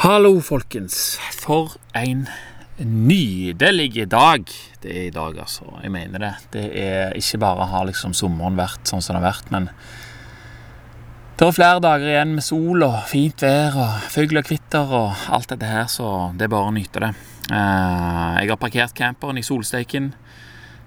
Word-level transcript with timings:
Hallo, 0.00 0.38
folkens. 0.40 1.18
For 1.36 1.74
en 1.92 2.22
nydelig 2.80 4.06
dag 4.08 4.46
det 4.80 4.94
er 4.94 5.02
i 5.10 5.12
dag, 5.12 5.36
altså. 5.42 5.66
Jeg 5.82 5.92
mener 5.92 6.22
det. 6.22 6.30
Det 6.54 6.62
er 6.72 7.12
ikke 7.20 7.40
bare 7.42 7.66
har 7.68 7.84
liksom 7.84 8.14
sommeren 8.16 8.56
vært 8.56 8.88
sånn 8.88 9.04
som 9.04 9.12
den 9.12 9.20
har 9.20 9.34
vært, 9.34 9.52
men 9.52 9.68
det 11.36 11.44
er 11.44 11.52
flere 11.52 11.84
dager 11.84 12.14
igjen 12.14 12.32
med 12.38 12.48
sol 12.48 12.88
og 12.88 12.96
fint 13.12 13.44
vær 13.44 13.76
og 13.76 14.08
fugl 14.16 14.40
og 14.40 14.48
kvitter 14.48 14.96
og 15.02 15.28
alt 15.36 15.52
dette 15.52 15.68
her, 15.68 15.84
så 15.92 16.32
det 16.32 16.48
er 16.48 16.56
bare 16.56 16.72
å 16.72 16.76
nyte 16.80 17.04
det. 17.04 17.14
Eh, 17.52 18.40
jeg 18.40 18.54
har 18.54 18.64
parkert 18.64 18.96
camperen 18.96 19.36
i 19.36 19.44
solsteiken. 19.44 20.14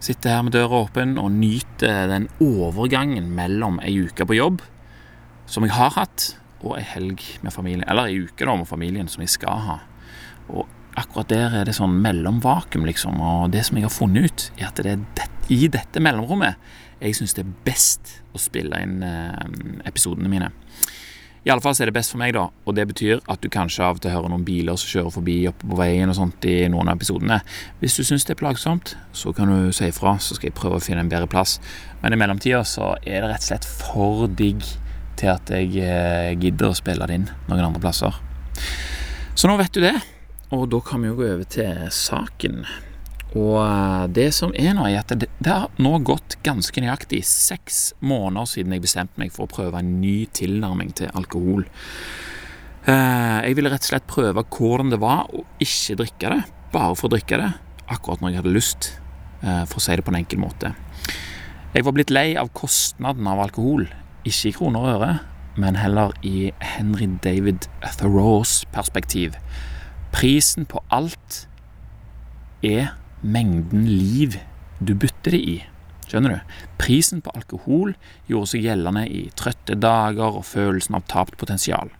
Sitter 0.01 0.39
her 0.39 0.47
med 0.49 0.57
døra 0.57 0.87
åpen 0.87 1.19
og 1.21 1.35
nyter 1.37 2.09
den 2.09 2.31
overgangen 2.41 3.29
mellom 3.37 3.77
ei 3.85 3.93
uke 4.07 4.25
på 4.25 4.41
jobb, 4.41 4.65
som 5.45 5.69
jeg 5.69 5.77
har 5.77 5.99
hatt, 6.01 6.33
og 6.63 6.77
ei 6.77 6.85
helg 6.87 7.21
med 7.43 7.53
familien. 7.53 7.83
Eller 7.89 8.09
ei 8.09 8.23
uke 8.23 8.47
da 8.47 8.55
med 8.57 8.69
familien, 8.69 9.11
som 9.11 9.23
jeg 9.23 9.33
skal 9.35 9.67
ha. 9.67 9.77
Og 10.49 10.65
akkurat 10.99 11.31
der 11.31 11.59
er 11.59 11.67
det 11.67 11.75
sånn 11.77 11.99
mellomvakuum, 12.03 12.87
liksom. 12.89 13.19
Og 13.21 13.53
det 13.53 13.65
som 13.67 13.79
jeg 13.79 13.87
har 13.87 13.93
funnet 13.93 14.29
ut, 14.29 14.47
er 14.57 14.69
at 14.69 14.81
det 14.81 14.95
er 14.95 15.05
det, 15.19 15.29
i 15.51 15.67
dette 15.67 16.01
mellomrommet 16.03 16.59
jeg 17.03 17.17
syns 17.17 17.35
det 17.35 17.43
er 17.43 17.55
best 17.65 18.19
å 18.31 18.39
spille 18.39 18.77
inn 18.79 19.01
eh, 19.03 19.87
episodene 19.89 20.31
mine. 20.31 20.53
I 21.43 21.51
alle 21.51 21.59
fall 21.59 21.73
så 21.75 21.83
er 21.83 21.89
det 21.89 21.97
best 21.97 22.13
for 22.13 22.21
meg, 22.21 22.31
da, 22.37 22.45
og 22.47 22.75
det 22.77 22.85
betyr 22.87 23.19
at 23.27 23.41
du 23.43 23.49
kanskje 23.51 23.83
av 23.83 23.97
og 23.97 24.03
til 24.05 24.13
hører 24.13 24.31
noen 24.31 24.45
biler 24.47 24.77
som 24.79 24.87
kjører 24.93 25.11
forbi 25.11 25.35
oppe 25.49 25.67
på 25.67 25.75
veien 25.75 26.07
og 26.07 26.15
sånt 26.15 26.45
i 26.47 26.53
noen 26.71 26.87
av 26.87 27.01
episodene. 27.01 27.41
Hvis 27.81 27.97
du 27.99 28.05
syns 28.07 28.23
det 28.23 28.37
er 28.37 28.39
plagsomt, 28.39 28.93
så 29.11 29.33
kan 29.35 29.51
du 29.51 29.73
si 29.75 29.89
ifra, 29.91 30.15
så 30.23 30.37
skal 30.37 30.47
jeg 30.47 30.55
prøve 30.55 30.79
å 30.79 30.85
finne 30.85 31.03
en 31.03 31.11
bedre 31.11 31.27
plass. 31.27 31.57
Men 31.99 32.15
i 32.15 32.21
mellomtida 32.21 32.63
så 32.63 32.93
er 33.03 33.25
det 33.25 33.33
rett 33.33 33.43
og 33.43 33.49
slett 33.49 33.67
for 33.67 34.31
digg 34.31 34.63
til 35.19 35.31
at 35.33 35.51
jeg 35.53 35.75
eh, 35.81 36.31
gidder 36.39 36.71
å 36.71 36.77
spille 36.77 37.07
det 37.09 37.19
inn 37.19 37.29
noen 37.49 37.67
andre 37.67 37.81
plasser. 37.83 38.15
Så 39.33 39.49
nå 39.49 39.57
vet 39.59 39.73
du 39.73 39.83
det, 39.83 39.95
og 40.53 40.67
da 40.71 40.79
kan 40.85 41.01
vi 41.01 41.09
jo 41.09 41.17
gå 41.17 41.29
over 41.33 41.47
til 41.49 41.85
saken. 41.93 42.63
Og 43.33 43.55
eh, 43.63 44.03
det 44.13 44.27
som 44.37 44.53
er 44.57 44.75
nå, 44.77 44.85
er 44.89 45.01
at 45.01 45.13
det, 45.17 45.29
det 45.39 45.53
har 45.53 45.71
nå 45.81 45.95
gått 46.05 46.37
ganske 46.45 46.83
nøyaktig 46.83 47.23
seks 47.27 47.93
måneder 48.05 48.49
siden 48.49 48.75
jeg 48.75 48.85
bestemte 48.85 49.21
meg 49.21 49.33
for 49.33 49.47
å 49.47 49.53
prøve 49.53 49.81
en 49.81 49.95
ny 50.01 50.23
tilnærming 50.37 50.93
til 50.99 51.13
alkohol. 51.17 51.65
Eh, 52.83 53.39
jeg 53.47 53.57
ville 53.57 53.73
rett 53.73 53.85
og 53.85 53.93
slett 53.93 54.09
prøve 54.09 54.45
hvordan 54.45 54.93
det 54.93 55.01
var 55.01 55.25
å 55.33 55.45
ikke 55.63 55.97
drikke 56.03 56.35
det, 56.35 56.43
bare 56.75 56.97
for 56.99 57.09
å 57.09 57.15
drikke 57.15 57.41
det, 57.41 57.51
akkurat 57.93 58.21
når 58.21 58.33
jeg 58.33 58.43
hadde 58.43 58.57
lyst, 58.57 58.93
for 59.43 59.75
å 59.75 59.81
si 59.83 59.91
det 59.99 60.05
på 60.07 60.13
en 60.13 60.21
enkel 60.21 60.39
måte. 60.39 60.69
Jeg 61.73 61.83
var 61.83 61.95
blitt 61.97 62.13
lei 62.13 62.29
av 62.39 62.47
kostnaden 62.55 63.27
av 63.27 63.41
alkohol, 63.43 63.89
ikke 64.23 64.49
i 64.49 64.55
kroner 64.55 64.83
og 64.83 64.95
øre, 64.95 65.13
men 65.59 65.77
heller 65.77 66.13
i 66.25 66.51
Henry 66.63 67.07
David 67.23 67.67
Thoreaus 67.99 68.63
perspektiv. 68.73 69.35
Prisen 70.13 70.65
på 70.69 70.81
alt 70.93 71.43
er 72.63 72.93
mengden 73.21 73.85
liv 73.87 74.39
du 74.79 74.95
bytter 74.95 75.35
det 75.35 75.41
i. 75.41 75.57
Skjønner 76.07 76.35
du? 76.35 76.53
Prisen 76.81 77.23
på 77.23 77.33
alkohol 77.37 77.95
gjorde 78.29 78.51
seg 78.53 78.67
gjeldende 78.67 79.05
i 79.07 79.25
trøtte 79.39 79.77
dager 79.79 80.39
og 80.39 80.47
følelsen 80.47 80.97
av 80.99 81.05
tapt 81.11 81.37
potensial. 81.41 81.91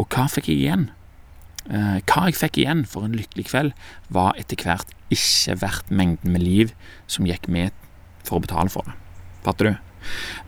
Og 0.00 0.08
hva 0.12 0.28
fikk 0.30 0.48
jeg 0.50 0.62
igjen? 0.62 0.88
Eh, 1.68 1.98
hva 2.08 2.26
jeg 2.28 2.38
fikk 2.38 2.58
igjen 2.62 2.84
for 2.88 3.06
en 3.06 3.16
lykkelig 3.16 3.48
kveld, 3.50 3.72
var 4.10 4.38
etter 4.40 4.58
hvert 4.58 4.90
ikke 5.12 5.58
verdt 5.62 5.92
mengden 5.92 6.34
med 6.34 6.44
liv 6.44 6.74
som 7.06 7.28
gikk 7.28 7.48
med 7.52 7.74
for 8.24 8.38
å 8.38 8.44
betale 8.46 8.72
for 8.72 8.88
det. 8.88 8.96
Fatter 9.44 9.68
du? 9.68 9.91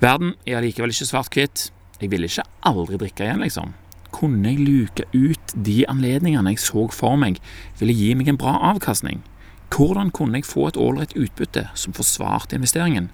Verden 0.03 0.35
er 0.47 0.59
allikevel 0.61 0.95
ikke 0.95 1.09
svart-hvitt. 1.09 1.69
Jeg 2.01 2.11
ville 2.13 2.29
ikke 2.29 2.47
aldri 2.67 2.99
drikke 3.01 3.27
igjen, 3.27 3.45
liksom. 3.45 3.75
Kunne 4.15 4.53
jeg 4.53 4.63
luke 4.63 5.07
ut 5.15 5.55
de 5.67 5.83
anledningene 5.91 6.55
jeg 6.55 6.63
så 6.63 6.87
for 6.95 7.19
meg 7.19 7.41
ville 7.81 7.97
gi 7.97 8.13
meg 8.19 8.31
en 8.31 8.39
bra 8.41 8.55
avkastning? 8.71 9.23
Hvordan 9.75 10.13
kunne 10.15 10.39
jeg 10.39 10.47
få 10.47 10.69
et 10.69 10.79
ålreit 10.79 11.17
utbytte 11.19 11.67
som 11.75 11.95
forsvarte 11.97 12.55
investeringen? 12.55 13.09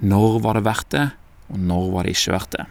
Når 0.00 0.38
var 0.44 0.56
det 0.56 0.64
verdt 0.64 0.94
det, 0.94 1.08
og 1.52 1.58
når 1.60 1.90
var 1.92 2.06
det 2.06 2.14
ikke 2.16 2.36
verdt 2.38 2.54
det? 2.56 2.64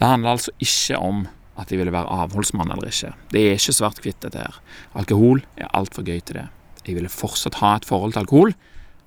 Det 0.00 0.08
handler 0.08 0.34
altså 0.34 0.54
ikke 0.58 0.98
om 0.98 1.28
at 1.60 1.70
jeg 1.70 1.78
ville 1.78 1.92
være 1.94 2.10
avholdsmann 2.24 2.72
eller 2.72 2.88
ikke. 2.88 3.12
Det 3.30 3.42
er 3.44 3.58
ikke 3.58 3.76
svart-hvitt, 3.76 4.18
dette 4.24 4.42
her. 4.42 4.58
Alkohol 4.96 5.44
er 5.60 5.70
altfor 5.76 6.06
gøy 6.06 6.18
til 6.24 6.40
det. 6.40 6.46
Jeg 6.86 6.96
ville 6.96 7.12
fortsatt 7.12 7.60
ha 7.60 7.76
et 7.76 7.86
forhold 7.86 8.16
til 8.16 8.24
alkohol, 8.24 8.54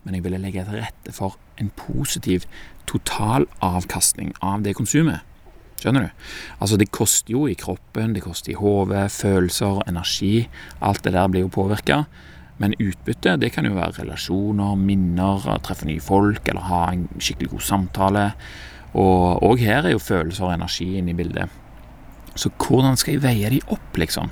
men 0.04 0.18
jeg 0.18 0.26
ville 0.26 0.42
legge 0.42 0.66
til 0.68 0.82
rette 0.82 1.14
for 1.16 1.38
en 1.62 1.72
positiv 1.78 2.48
totalavkastning 2.90 4.34
av 4.44 4.66
det 4.66 4.76
konsumet. 4.78 5.24
Skjønner 5.80 6.06
du? 6.06 6.28
Altså, 6.64 6.78
det 6.80 6.94
koster 6.96 7.34
jo 7.34 7.48
i 7.52 7.58
kroppen, 7.60 8.14
det 8.16 8.24
koster 8.24 8.54
i 8.54 8.60
hodet, 8.60 9.10
følelser, 9.12 9.82
energi. 9.90 10.46
Alt 10.80 11.04
det 11.04 11.16
der 11.16 11.28
blir 11.32 11.44
jo 11.44 11.52
påvirka. 11.52 12.04
Men 12.62 12.76
utbytte 12.80 13.36
det 13.42 13.50
kan 13.56 13.66
jo 13.68 13.76
være 13.76 14.04
relasjoner, 14.04 14.78
minner, 14.80 15.44
treffe 15.66 15.88
nye 15.90 16.04
folk 16.04 16.48
eller 16.48 16.70
ha 16.70 16.86
en 16.94 17.08
skikkelig 17.18 17.52
god 17.56 17.66
samtale. 17.68 18.28
Og, 18.94 19.42
og 19.44 19.60
her 19.60 19.84
er 19.84 19.96
jo 19.96 20.04
følelser 20.04 20.48
og 20.48 20.56
energi 20.56 20.94
inne 21.00 21.12
i 21.12 21.18
bildet. 21.18 21.60
Så 22.40 22.50
hvordan 22.62 22.98
skal 22.98 23.18
jeg 23.18 23.26
veie 23.26 23.52
de 23.54 23.60
opp, 23.74 23.98
liksom? 24.00 24.32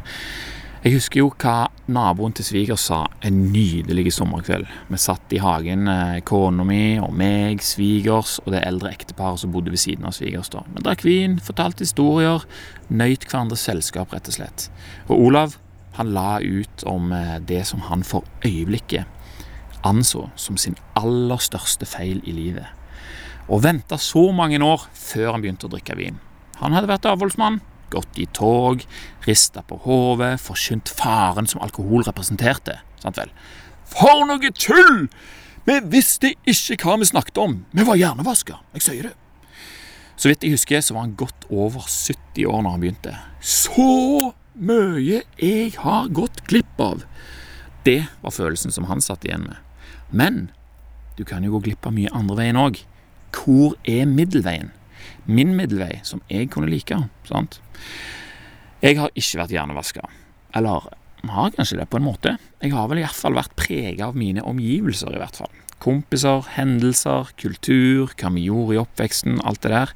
Jeg 0.82 0.96
husker 0.96 1.20
jo 1.20 1.28
hva 1.38 1.68
naboen 1.94 2.34
til 2.34 2.42
svigers 2.48 2.88
sa 2.88 3.04
en 3.22 3.36
nydelig 3.54 4.16
sommerkveld. 4.16 4.66
Vi 4.90 4.98
satt 4.98 5.30
i 5.30 5.38
hagen, 5.38 5.86
eh, 5.88 6.22
kona 6.26 6.64
mi 6.66 6.98
og 6.98 7.14
meg, 7.14 7.62
svigers 7.62 8.40
og 8.40 8.54
det 8.54 8.64
eldre 8.66 8.90
ekteparet 8.90 9.38
som 9.38 9.52
bodde 9.52 9.70
ved 9.70 9.78
siden 9.78 10.06
av 10.06 10.14
svigers. 10.18 10.50
da. 10.50 10.64
Vi 10.74 10.82
drakk 10.82 11.04
vin, 11.04 11.38
fortalte 11.38 11.86
historier, 11.86 12.42
nøyt 12.90 13.30
hverandres 13.30 13.60
selskap, 13.60 14.12
rett 14.12 14.28
og 14.28 14.34
slett. 14.34 14.70
Og 15.08 15.20
Olav 15.28 15.58
han 15.94 16.14
la 16.16 16.40
ut 16.40 16.84
om 16.88 17.14
eh, 17.14 17.38
det 17.38 17.68
som 17.68 17.82
han 17.82 18.02
for 18.02 18.24
øyeblikket 18.44 19.06
anså 19.84 20.32
som 20.36 20.58
sin 20.58 20.76
aller 20.96 21.38
største 21.38 21.86
feil 21.86 22.24
i 22.26 22.32
livet. 22.32 22.66
Og 23.50 23.62
venta 23.62 23.98
så 23.98 24.32
mange 24.34 24.58
år 24.58 24.88
før 24.94 25.34
han 25.34 25.42
begynte 25.42 25.68
å 25.68 25.70
drikke 25.70 25.96
vin. 25.96 26.20
Han 26.58 26.74
hadde 26.74 26.90
vært 26.90 27.06
avholdsmann 27.06 27.62
gått 27.92 28.20
i 28.22 28.28
tog, 28.34 28.84
rista 29.28 29.64
på 29.68 29.78
hodet, 29.86 30.36
forkynt 30.42 30.92
faren 30.92 31.50
som 31.50 31.62
alkohol 31.64 32.06
representerte. 32.08 32.80
Sant 33.04 33.20
vel? 33.20 33.32
For 33.92 34.26
noe 34.28 34.54
tull! 34.56 35.08
Vi 35.68 35.78
visste 35.94 36.34
ikke 36.50 36.80
hva 36.82 36.98
vi 36.98 37.10
snakket 37.12 37.38
om. 37.38 37.60
Vi 37.76 37.86
var 37.86 38.00
hjernevaska. 38.00 38.58
Jeg 38.78 38.86
sier 38.86 39.10
det. 39.10 39.16
Så 40.18 40.30
vidt 40.30 40.44
jeg 40.46 40.56
husker, 40.56 40.82
så 40.82 40.96
var 40.96 41.06
han 41.06 41.18
godt 41.18 41.46
over 41.50 41.86
70 41.86 42.46
år 42.50 42.64
når 42.64 42.74
han 42.76 42.82
begynte. 42.84 43.14
Så 43.42 44.32
mye 44.54 45.22
jeg 45.42 45.76
har 45.82 46.10
gått 46.14 46.44
glipp 46.50 46.82
av! 46.82 47.06
Det 47.86 48.04
var 48.22 48.34
følelsen 48.36 48.74
som 48.74 48.86
han 48.90 49.02
satt 49.02 49.26
igjen 49.26 49.48
med. 49.48 49.58
Men 50.14 50.50
du 51.18 51.24
kan 51.26 51.46
jo 51.46 51.56
gå 51.56 51.64
glipp 51.68 51.88
av 51.90 51.96
mye 51.96 52.12
andre 52.14 52.38
veien 52.38 52.60
òg. 52.60 52.84
Hvor 53.34 53.78
er 53.88 54.06
middelveien? 54.10 54.70
Min 55.26 55.56
middelvei, 55.58 56.00
som 56.08 56.24
jeg 56.30 56.50
kunne 56.54 56.72
like. 56.72 56.98
sant? 57.28 57.62
Jeg 58.82 58.98
har 58.98 59.14
ikke 59.14 59.44
vært 59.44 59.54
hjernevaska. 59.54 60.08
Eller 60.58 60.90
har 61.30 61.52
kanskje 61.56 61.78
det, 61.78 61.90
på 61.90 62.00
en 62.00 62.08
måte. 62.08 62.38
Jeg 62.62 62.74
har 62.74 62.88
vel 62.90 63.02
i 63.02 63.06
hvert 63.06 63.18
fall 63.18 63.38
vært 63.38 63.56
prega 63.60 64.10
av 64.10 64.18
mine 64.18 64.42
omgivelser, 64.42 65.14
i 65.14 65.22
hvert 65.22 65.38
fall. 65.38 65.52
Kompiser, 65.82 66.46
hendelser, 66.58 67.34
kultur, 67.42 68.14
hva 68.18 68.32
vi 68.34 68.48
gjorde 68.48 68.78
i 68.78 68.82
oppveksten, 68.82 69.42
alt 69.46 69.62
det 69.66 69.74
der. 69.74 69.94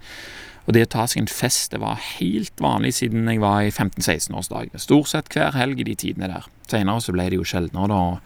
Og 0.65 0.73
det 0.73 0.85
å 0.87 0.91
ta 0.95 1.05
seg 1.09 1.21
en 1.21 1.29
fest 1.29 1.73
det 1.73 1.81
var 1.81 2.01
helt 2.17 2.61
vanlig 2.61 2.95
siden 2.97 3.27
jeg 3.29 3.41
var 3.41 3.65
i 3.65 3.73
15-16-årsdag. 3.73 4.73
Stort 4.81 5.11
sett 5.11 5.29
hver 5.33 5.53
helg 5.57 5.81
i 5.81 5.89
de 5.91 5.97
tidene 6.05 6.29
der. 6.31 6.47
Seinere 6.69 7.03
så 7.05 7.13
ble 7.13 7.27
det 7.29 7.37
jo 7.37 7.45
sjeldnere, 7.45 7.89
da. 7.93 8.21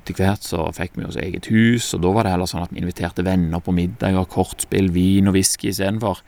Etter 0.00 0.16
hvert 0.16 0.46
så 0.46 0.64
fikk 0.72 0.96
vi 0.96 1.04
oss 1.04 1.18
eget 1.20 1.50
hus, 1.52 1.90
og 1.96 2.00
da 2.06 2.14
var 2.16 2.24
det 2.24 2.32
heller 2.32 2.48
sånn 2.48 2.64
at 2.64 2.72
vi 2.72 2.80
inviterte 2.80 3.24
venner 3.26 3.60
på 3.60 3.74
middager, 3.76 4.24
kortspill, 4.32 4.88
vin 4.94 5.28
og 5.28 5.36
whisky 5.36 5.68
istedenfor. 5.68 6.22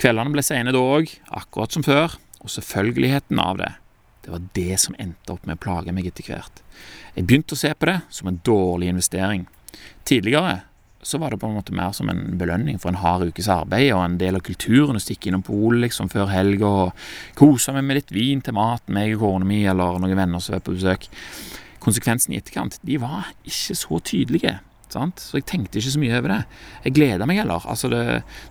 Kveldene 0.00 0.32
ble 0.32 0.44
sene 0.46 0.72
da 0.72 0.80
òg, 0.80 1.12
akkurat 1.36 1.76
som 1.76 1.84
før, 1.84 2.16
og 2.40 2.48
selvfølgeligheten 2.48 3.42
av 3.42 3.60
det, 3.60 3.74
det 4.24 4.32
var 4.32 4.48
det 4.56 4.80
som 4.80 4.96
endte 5.00 5.34
opp 5.34 5.44
med 5.44 5.58
å 5.58 5.64
plage 5.64 5.92
meg 5.92 6.08
etter 6.08 6.24
hvert. 6.24 6.64
Jeg 7.12 7.28
begynte 7.28 7.56
å 7.56 7.60
se 7.60 7.74
på 7.76 7.88
det 7.88 8.00
som 8.12 8.28
en 8.30 8.40
dårlig 8.46 8.88
investering. 8.92 9.46
Tidligere 10.08 10.62
så 11.02 11.18
var 11.18 11.32
det 11.32 11.38
på 11.40 11.48
en 11.48 11.56
måte 11.56 11.72
mer 11.72 11.94
som 11.96 12.10
en 12.12 12.38
belønning 12.38 12.76
for 12.80 12.92
en 12.92 13.00
hard 13.00 13.30
ukes 13.30 13.48
arbeid 13.48 13.88
og 13.94 14.02
en 14.04 14.18
del 14.20 14.36
av 14.36 14.44
kulturen 14.44 14.98
å 14.98 15.00
stikke 15.00 15.30
innom 15.30 15.44
polet 15.46 15.86
liksom 15.86 16.10
før 16.12 16.28
helga 16.28 16.68
og 16.84 17.06
kose 17.38 17.72
meg 17.72 17.86
med 17.88 18.00
litt 18.00 18.12
vin 18.12 18.42
til 18.44 18.56
maten, 18.56 18.92
meg 18.94 19.14
og 19.16 19.24
kona 19.24 19.48
mi 19.48 19.62
eller 19.64 19.96
noen 20.02 20.18
venner 20.18 20.44
som 20.44 20.58
er 20.58 20.64
på 20.64 20.76
besøk 20.76 21.08
konsekvensene 21.82 22.36
i 22.36 22.40
etterkant 22.40 22.78
de 22.86 22.98
var 23.02 23.30
ikke 23.48 23.76
så 23.78 24.00
tydelige. 24.04 24.58
Sant? 24.90 25.22
Så 25.22 25.38
jeg 25.38 25.46
tenkte 25.46 25.78
ikke 25.78 25.92
så 25.94 26.00
mye 26.02 26.16
over 26.18 26.32
det. 26.32 26.40
Jeg 26.84 26.94
gleda 26.96 27.26
meg 27.28 27.38
heller. 27.38 27.62
Altså 27.70 27.90
det, 27.92 28.02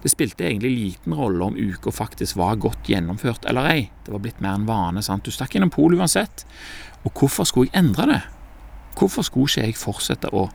det, 0.03 0.11
spilte 0.13 0.47
egentlig 0.47 0.71
liten 0.71 1.15
rolle 1.17 1.49
om 1.49 1.57
uka 1.57 1.91
faktisk 1.91 2.39
var 2.39 2.59
godt 2.63 2.87
gjennomført 2.87 3.47
eller 3.49 3.67
ei. 3.73 3.81
Det 4.05 4.13
var 4.13 4.23
blitt 4.23 4.39
mer 4.43 4.55
en 4.55 4.67
vane. 4.69 5.03
Sant? 5.03 5.27
Du 5.27 5.35
stakk 5.35 5.57
innom 5.57 5.73
polet 5.73 5.99
uansett. 5.99 6.45
Og 7.03 7.11
hvorfor 7.11 7.47
skulle 7.47 7.69
jeg 7.69 7.83
endre 7.83 8.07
det? 8.13 8.21
Hvorfor 8.99 9.27
skulle 9.27 9.51
ikke 9.51 9.67
jeg 9.67 9.79
fortsette 9.79 10.31
å 10.35 10.47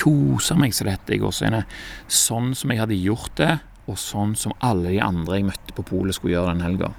kose 0.00 0.56
meg, 0.56 0.72
så 0.72 0.86
det 0.86 0.94
heter 0.96 1.18
i 1.18 1.64
sånn 2.08 2.54
som 2.56 2.72
jeg 2.72 2.80
hadde 2.80 2.96
gjort 2.96 3.34
det, 3.36 3.58
og 3.90 3.98
sånn 4.00 4.32
som 4.38 4.54
alle 4.64 4.94
de 4.94 5.00
andre 5.04 5.40
jeg 5.40 5.48
møtte 5.50 5.74
på 5.76 5.84
polet 5.84 6.16
skulle 6.16 6.38
gjøre 6.38 6.54
den 6.54 6.64
helga? 6.64 6.92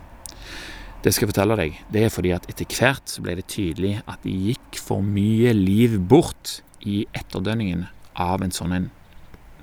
Det 1.02 1.10
skal 1.10 1.26
jeg 1.26 1.32
fortelle 1.32 1.58
deg. 1.58 1.78
Det 1.90 2.04
er 2.06 2.12
fordi 2.14 2.32
at 2.36 2.46
etter 2.52 2.68
hvert 2.70 3.10
så 3.10 3.24
ble 3.26 3.34
det 3.40 3.48
tydelig 3.50 3.96
at 4.06 4.22
det 4.22 4.36
gikk 4.52 4.78
for 4.78 5.02
mye 5.02 5.54
liv 5.58 5.98
bort 5.98 6.60
i 6.86 7.04
etterdønningen 7.18 7.88
av 8.22 8.44
en 8.46 8.54
sånn 8.54 8.76
en 8.76 8.90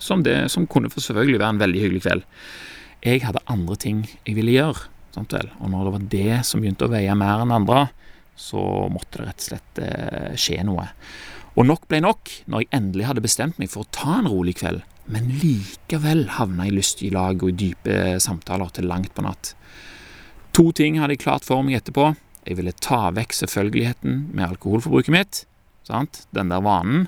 som, 0.02 0.22
det, 0.22 0.48
som 0.50 0.66
kunne 0.70 0.90
for 0.90 1.02
selvfølgelig 1.02 1.40
være 1.40 1.54
en 1.54 1.62
veldig 1.62 1.80
hyggelig 1.82 2.02
kveld. 2.04 2.26
Jeg 3.06 3.22
hadde 3.24 3.44
andre 3.50 3.76
ting 3.78 4.04
jeg 4.08 4.34
ville 4.38 4.54
gjøre. 4.54 4.90
Sant 5.14 5.34
vel? 5.34 5.50
Og 5.62 5.70
når 5.72 5.86
det 5.86 5.94
var 5.94 6.04
det 6.12 6.38
som 6.46 6.62
begynte 6.62 6.86
å 6.86 6.92
veie 6.92 7.14
mer 7.18 7.42
enn 7.42 7.54
andre, 7.54 7.88
så 8.38 8.60
måtte 8.92 9.20
det 9.20 9.28
rett 9.28 9.42
og 9.42 9.48
slett 9.48 9.80
eh, 9.82 10.34
skje 10.38 10.62
noe. 10.66 10.86
Og 11.58 11.66
nok 11.66 11.88
ble 11.90 12.02
nok 12.04 12.30
når 12.46 12.64
jeg 12.64 12.72
endelig 12.78 13.08
hadde 13.08 13.24
bestemt 13.24 13.58
meg 13.58 13.70
for 13.72 13.82
å 13.82 13.92
ta 13.94 14.20
en 14.20 14.30
rolig 14.30 14.58
kveld, 14.60 14.84
men 15.10 15.30
likevel 15.40 16.26
havna 16.36 16.68
i 16.68 16.74
lystige 16.74 17.14
lag 17.16 17.40
og 17.42 17.54
i 17.54 17.58
dype 17.64 18.18
samtaler 18.22 18.70
til 18.76 18.90
langt 18.90 19.14
på 19.16 19.24
natt. 19.26 19.54
To 20.58 20.72
ting 20.74 20.96
hadde 20.98 21.14
jeg 21.14 21.22
klart 21.22 21.44
for 21.46 21.62
meg 21.62 21.76
etterpå. 21.78 22.16
Jeg 22.42 22.58
ville 22.58 22.72
ta 22.82 23.12
vekk 23.14 23.36
selvfølgeligheten 23.36 24.14
med 24.34 24.56
alkoholforbruket 24.56 25.14
mitt, 25.14 25.36
sant? 25.86 26.24
den 26.34 26.50
der 26.50 26.64
vanen. 26.64 27.04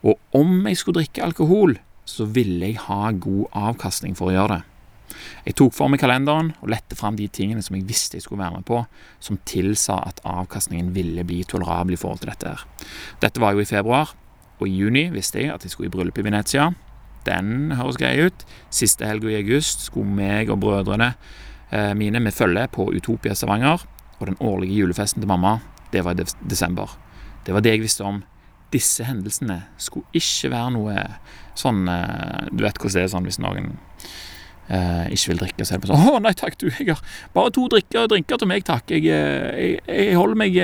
Og 0.00 0.16
om 0.32 0.62
jeg 0.64 0.78
skulle 0.80 1.02
drikke 1.02 1.26
alkohol, 1.26 1.74
så 2.08 2.24
ville 2.32 2.70
jeg 2.70 2.78
ha 2.86 3.10
god 3.12 3.50
avkastning 3.52 4.14
for 4.16 4.30
å 4.30 4.36
gjøre 4.38 4.56
det. 4.56 5.18
Jeg 5.44 5.58
tok 5.60 5.74
for 5.76 5.92
meg 5.92 6.00
kalenderen 6.00 6.54
og 6.62 6.70
lette 6.72 6.96
fram 6.96 7.18
de 7.18 7.26
tingene 7.28 7.60
som 7.66 7.76
jeg 7.76 7.84
visste 7.90 8.16
jeg 8.16 8.24
skulle 8.24 8.40
være 8.40 8.62
med 8.62 8.66
på, 8.70 8.80
som 9.20 9.40
tilsa 9.48 9.98
at 10.08 10.22
avkastningen 10.24 10.88
ville 10.96 11.26
bli 11.28 11.42
tolerabel 11.44 11.92
i 11.92 12.00
forhold 12.00 12.22
til 12.22 12.30
dette 12.32 12.54
her. 12.54 12.62
Dette 13.20 13.42
var 13.42 13.52
jo 13.52 13.66
i 13.66 13.68
februar, 13.68 14.14
og 14.56 14.64
i 14.64 14.78
juni 14.78 15.10
visste 15.12 15.42
jeg 15.42 15.52
at 15.52 15.66
jeg 15.66 15.74
skulle 15.74 15.90
i 15.90 15.92
bryllup 15.92 16.22
i 16.22 16.24
Venezia. 16.24 16.70
Den 17.28 17.74
høres 17.76 18.00
grei 18.00 18.14
ut. 18.24 18.46
Siste 18.72 19.04
helga 19.04 19.28
i 19.28 19.36
august 19.42 19.84
skulle 19.90 20.08
meg 20.08 20.48
og 20.48 20.62
brødrene 20.64 21.12
mine 21.70 22.20
med 22.20 22.32
følge 22.32 22.62
på 22.72 22.86
Utopia 22.96 23.34
Stavanger, 23.36 23.82
og 24.18 24.26
den 24.26 24.38
årlige 24.40 24.78
julefesten 24.80 25.20
til 25.20 25.28
mamma, 25.28 25.58
det 25.92 26.00
var 26.04 26.16
i 26.16 26.24
desember. 26.48 26.94
Det 27.44 27.54
var 27.54 27.60
det 27.64 27.74
jeg 27.76 27.82
visste 27.84 28.06
om 28.08 28.22
disse 28.72 29.04
hendelsene 29.08 29.62
skulle 29.80 30.08
ikke 30.16 30.50
være 30.52 30.72
noe 30.74 31.04
sånn 31.58 31.86
eh, 31.88 32.48
Du 32.52 32.64
vet 32.64 32.76
hvordan 32.76 32.98
det 32.98 33.04
er 33.06 33.12
sånn 33.14 33.28
hvis 33.28 33.40
noen 33.40 33.70
eh, 34.68 35.06
ikke 35.14 35.32
vil 35.32 35.40
drikke, 35.44 35.64
så 35.64 35.76
er 35.76 35.82
det 35.82 35.90
sånn 35.90 36.04
'Å, 36.10 36.18
nei 36.24 36.34
takk, 36.36 36.58
du, 36.60 36.68
jeg 36.74 36.90
har 36.92 37.00
bare 37.36 37.54
to 37.56 37.64
drikker, 37.72 38.10
drinker 38.12 38.40
til 38.40 38.50
meg, 38.50 38.66
takk. 38.68 38.92
Jeg, 38.92 39.06
eh, 39.08 39.62
jeg, 39.62 39.78
jeg 39.88 40.18
holder 40.18 40.42
meg 40.42 40.58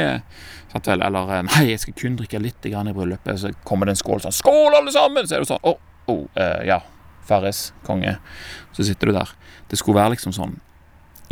sant 0.74 0.90
vel, 0.90 1.06
Eller 1.06 1.46
'Nei, 1.48 1.62
jeg 1.72 1.84
skal 1.86 1.96
kun 2.02 2.18
drikke 2.20 2.42
litt 2.42 2.68
i 2.68 2.74
bryllupet.' 2.74 3.40
Så 3.40 3.54
kommer 3.64 3.88
det 3.88 3.96
en 3.96 4.02
skål 4.02 4.26
sånn 4.26 4.36
'Skål, 4.36 4.76
alle 4.82 4.92
sammen!' 4.92 5.26
Så 5.26 5.38
er 5.38 5.46
det 5.46 5.52
sånn 5.54 5.64
'Å, 5.64 5.72
oh, 5.72 6.12
oh, 6.12 6.28
eh, 6.36 6.66
ja. 6.68 6.82
Farris, 7.24 7.72
konge.' 7.86 8.18
Så 8.76 8.84
sitter 8.84 9.08
du 9.08 9.16
der. 9.16 9.30
Det 9.70 9.80
skulle 9.80 9.96
være 9.96 10.18
liksom 10.18 10.36
sånn 10.36 10.58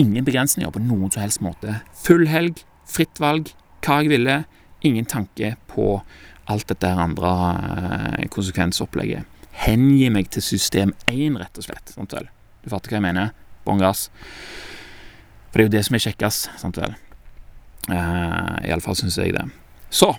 Ingen 0.01 0.25
begrensninger 0.25 0.73
på 0.73 0.83
noen 0.83 1.11
som 1.13 1.23
helst 1.25 1.43
måte. 1.45 1.81
Full 2.05 2.27
helg, 2.31 2.63
fritt 2.89 3.21
valg, 3.21 3.53
hva 3.85 4.01
jeg 4.03 4.13
ville. 4.13 4.43
Ingen 4.87 5.07
tanke 5.09 5.55
på 5.71 6.01
alt 6.51 6.69
dette 6.71 6.89
andre 6.89 7.33
eh, 8.23 8.29
konsekvensopplegget. 8.33 9.29
Hengi 9.63 10.09
meg 10.11 10.31
til 10.33 10.45
system 10.45 10.95
1, 11.11 11.37
rett 11.39 11.61
og 11.61 11.67
slett. 11.69 11.93
Sant 11.93 12.15
vel? 12.17 12.29
Du 12.65 12.71
fatter 12.73 12.93
hva 12.93 12.99
jeg 12.99 13.07
mener? 13.07 13.33
Bånn 13.67 13.83
gass. 13.83 14.09
For 15.53 15.61
det 15.61 15.67
er 15.67 15.69
jo 15.69 15.75
det 15.77 15.85
som 15.87 15.99
er 15.99 16.05
kjekkest, 16.07 16.51
sant 16.63 16.81
vel. 16.81 16.95
Uh, 17.91 18.63
Iallfall 18.65 18.97
syns 18.97 19.19
jeg 19.21 19.35
det. 19.37 19.45
Så 19.93 20.15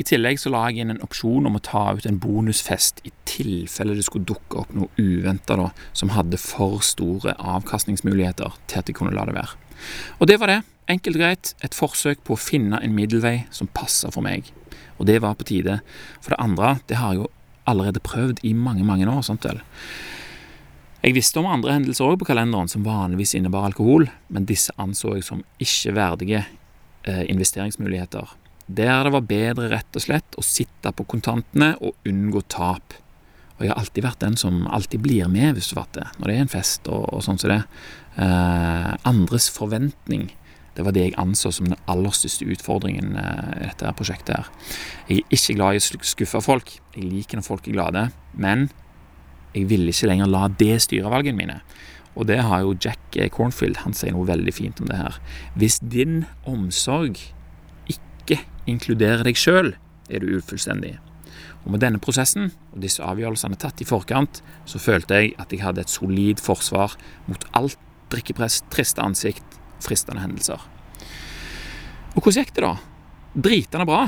i 0.00 0.04
tillegg 0.06 0.38
så 0.40 0.48
la 0.52 0.62
jeg 0.70 0.80
inn 0.80 0.94
en 0.94 1.02
opsjon 1.04 1.44
om 1.48 1.58
å 1.58 1.62
ta 1.64 1.82
ut 1.92 2.06
en 2.08 2.18
bonusfest 2.22 3.02
i 3.04 3.12
tilfelle 3.28 3.96
det 3.98 4.06
skulle 4.06 4.28
dukke 4.30 4.62
opp 4.62 4.70
noe 4.72 4.88
uventa 4.96 5.58
som 5.92 6.14
hadde 6.14 6.40
for 6.40 6.80
store 6.84 7.34
avkastningsmuligheter 7.36 8.56
til 8.70 8.80
at 8.80 8.88
jeg 8.88 8.96
kunne 8.96 9.12
la 9.12 9.26
det 9.28 9.36
være. 9.36 9.58
Og 10.18 10.30
det 10.30 10.38
var 10.40 10.52
det. 10.52 10.60
Enkelt 10.90 11.18
og 11.18 11.22
greit. 11.22 11.52
Et 11.60 11.76
forsøk 11.76 12.24
på 12.24 12.34
å 12.34 12.40
finne 12.40 12.80
en 12.80 12.96
middelvei 12.96 13.44
som 13.52 13.68
passer 13.76 14.12
for 14.14 14.24
meg. 14.24 14.48
Og 14.96 15.06
det 15.10 15.20
var 15.24 15.36
på 15.36 15.48
tide. 15.52 15.80
For 16.20 16.32
det 16.32 16.40
andre, 16.40 16.78
det 16.88 17.00
har 17.00 17.14
jeg 17.14 17.22
jo 17.22 17.30
allerede 17.68 18.02
prøvd 18.04 18.40
i 18.44 18.54
mange, 18.56 18.84
mange 18.84 19.08
år. 19.08 19.22
sant 19.26 19.44
vel? 19.44 19.60
Jeg 21.04 21.16
visste 21.16 21.40
om 21.40 21.48
andre 21.48 21.76
hendelser 21.76 22.08
òg 22.08 22.18
på 22.20 22.28
kalenderen 22.28 22.68
som 22.68 22.84
vanligvis 22.84 23.36
innebar 23.36 23.68
alkohol, 23.68 24.08
men 24.28 24.48
disse 24.48 24.72
anså 24.80 25.14
jeg 25.16 25.24
som 25.24 25.44
ikke 25.60 25.94
verdige 25.96 26.44
eh, 27.08 27.24
investeringsmuligheter. 27.32 28.39
Der 28.70 29.06
det 29.06 29.14
var 29.14 29.26
bedre 29.26 29.70
rett 29.72 29.96
og 29.98 30.04
slett 30.04 30.36
å 30.38 30.44
sitte 30.46 30.92
på 30.94 31.06
kontantene 31.10 31.72
og 31.82 31.96
unngå 32.06 32.44
tap. 32.52 32.94
Og 33.58 33.64
jeg 33.66 33.72
har 33.72 33.80
alltid 33.82 34.04
vært 34.06 34.22
den 34.22 34.36
som 34.40 34.62
alltid 34.70 35.02
blir 35.04 35.28
med, 35.28 35.56
hvis 35.56 35.72
du 35.72 35.76
fatter, 35.76 36.12
når 36.18 36.30
det 36.30 36.36
er 36.36 36.44
en 36.44 36.52
fest 36.52 36.86
og, 36.88 37.08
og 37.12 37.24
sånn 37.26 37.40
som 37.40 37.52
det. 37.52 37.62
Eh, 38.20 38.92
andres 39.10 39.50
forventning 39.52 40.30
det 40.76 40.84
var 40.86 40.94
det 40.94 41.02
jeg 41.08 41.16
anså 41.18 41.50
som 41.52 41.66
den 41.66 41.78
aller 41.90 42.14
største 42.14 42.46
utfordringen 42.48 43.16
eh, 43.18 43.48
i 43.58 43.66
dette 43.66 43.90
prosjektet. 43.98 44.38
her. 44.38 44.68
Jeg 45.08 45.24
er 45.24 45.34
ikke 45.36 45.56
glad 45.58 45.76
i 45.76 45.80
å 45.82 46.04
skuffe 46.12 46.42
folk. 46.44 46.76
Jeg 46.94 47.08
liker 47.10 47.40
når 47.40 47.46
folk 47.46 47.66
er 47.66 47.76
glade. 47.76 48.04
Men 48.32 48.68
jeg 49.52 49.66
ville 49.68 49.90
ikke 49.90 50.08
lenger 50.12 50.30
la 50.30 50.46
det 50.62 50.78
styre 50.86 51.10
valgene 51.10 51.40
mine. 51.40 51.58
Og 52.14 52.28
det 52.30 52.38
har 52.46 52.62
jo 52.62 52.76
Jack 52.78 53.18
Cornfield. 53.34 53.82
Han 53.84 53.96
sier 53.96 54.14
noe 54.14 54.28
veldig 54.28 54.54
fint 54.54 54.80
om 54.80 54.88
det 54.90 54.98
her. 55.02 55.18
Hvis 55.58 55.80
din 55.82 56.24
omsorg 56.48 57.18
ikke 58.70 58.94
inkluderer 58.94 59.24
deg 59.26 59.38
sjøl, 59.38 59.74
er 60.10 60.22
du 60.22 60.36
ufullstendig. 60.38 60.98
Og 61.64 61.74
med 61.74 61.82
denne 61.82 62.00
prosessen 62.00 62.50
og 62.72 62.80
disse 62.82 63.02
avgjørelsene 63.04 63.58
tatt 63.60 63.80
i 63.82 63.88
forkant, 63.88 64.40
så 64.64 64.80
følte 64.80 65.18
jeg 65.18 65.34
at 65.38 65.52
jeg 65.52 65.62
hadde 65.64 65.82
et 65.82 65.92
solid 65.92 66.40
forsvar 66.40 66.96
mot 67.26 67.44
alt 67.52 67.78
drikkepress, 68.10 68.62
triste 68.72 69.02
ansikt 69.02 69.58
fristende 69.80 70.20
hendelser. 70.20 70.60
Og 72.16 72.22
hvordan 72.22 72.42
gikk 72.42 72.54
det, 72.56 72.64
da? 72.64 72.74
Dritende 73.34 73.86
bra. 73.88 74.00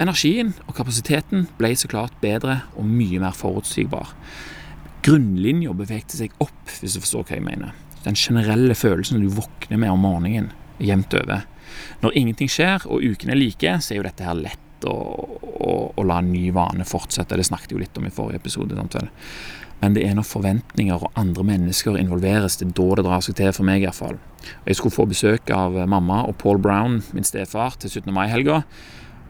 Energien 0.00 0.52
og 0.66 0.76
kapasiteten 0.76 1.46
ble 1.58 1.72
så 1.76 1.88
klart 1.90 2.16
bedre 2.22 2.62
og 2.76 2.86
mye 2.88 3.20
mer 3.20 3.34
forutsigbar. 3.36 4.12
Grunnlinja 5.06 5.74
bevegte 5.76 6.18
seg 6.18 6.34
opp, 6.42 6.62
hvis 6.80 6.96
du 6.96 7.02
forstår 7.02 7.26
hva 7.26 7.38
jeg 7.38 7.46
mener. 7.46 7.74
Den 8.06 8.16
generelle 8.18 8.76
følelsen 8.78 9.20
du 9.22 9.28
våkner 9.32 9.80
med 9.80 9.92
om 9.92 10.04
morgenen, 10.06 10.52
jevnt 10.78 11.16
over. 11.18 11.44
Når 12.02 12.16
ingenting 12.18 12.50
skjer 12.52 12.86
og 12.86 13.04
ukene 13.04 13.34
er 13.34 13.40
like, 13.40 13.76
så 13.80 13.94
er 13.94 14.00
jo 14.00 14.06
dette 14.06 14.26
her 14.26 14.38
lett 14.38 14.86
å, 14.86 14.96
å, 14.96 15.76
å 15.96 16.06
la 16.06 16.20
en 16.20 16.32
ny 16.32 16.50
vane 16.54 16.86
fortsette. 16.88 17.38
Det 17.38 17.46
snakket 17.48 17.72
jeg 17.72 17.78
jo 17.78 17.84
litt 17.84 18.00
om 18.00 18.08
i 18.08 18.12
forrige 18.14 18.42
episode. 18.42 18.76
Sant 18.76 18.98
vel? 18.98 19.08
Men 19.82 19.96
det 19.96 20.06
er 20.08 20.14
når 20.16 20.24
forventninger 20.28 21.02
og 21.04 21.18
andre 21.20 21.44
mennesker 21.44 21.98
involveres, 22.00 22.56
det 22.56 22.70
er 22.70 22.76
da 22.78 22.86
det 22.96 23.04
drar 23.06 23.24
seg 23.24 23.36
til, 23.36 23.52
for 23.52 23.68
meg 23.68 23.82
i 23.82 23.88
hvert 23.88 23.98
fall. 23.98 24.20
Jeg 24.64 24.78
skulle 24.78 24.94
få 24.94 25.08
besøk 25.10 25.50
av 25.52 25.76
mamma 25.90 26.22
og 26.28 26.38
Paul 26.40 26.60
Brown, 26.62 27.02
min 27.16 27.26
stefar, 27.28 27.76
til 27.80 27.92
17. 27.92 28.08
mai-helga. 28.14 28.62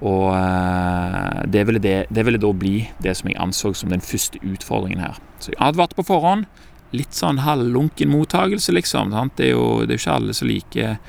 Og 0.04 0.28
eh, 0.36 1.42
det 1.50 1.64
ville, 1.66 1.80
det, 1.82 1.96
det 2.12 2.24
ville, 2.28 2.40
da 2.40 2.52
bli 2.52 2.76
det 3.02 3.16
som 3.16 3.30
jeg 3.30 3.40
anså 3.40 3.72
som 3.74 3.92
den 3.92 4.04
første 4.04 4.40
utfordringen 4.44 5.00
her. 5.02 5.18
Så 5.40 5.54
jeg 5.54 5.62
advarte 5.64 5.96
på 5.98 6.06
forhånd. 6.06 6.46
Litt 6.94 7.16
sånn 7.16 7.40
halvlunken 7.42 8.12
mottagelse, 8.12 8.74
liksom. 8.76 9.10
Det 9.36 9.48
er, 9.48 9.54
jo, 9.56 9.64
det 9.82 9.96
er 9.96 10.02
ikke 10.02 10.18
alle 10.20 10.36
som 10.36 10.50
liker 10.50 11.00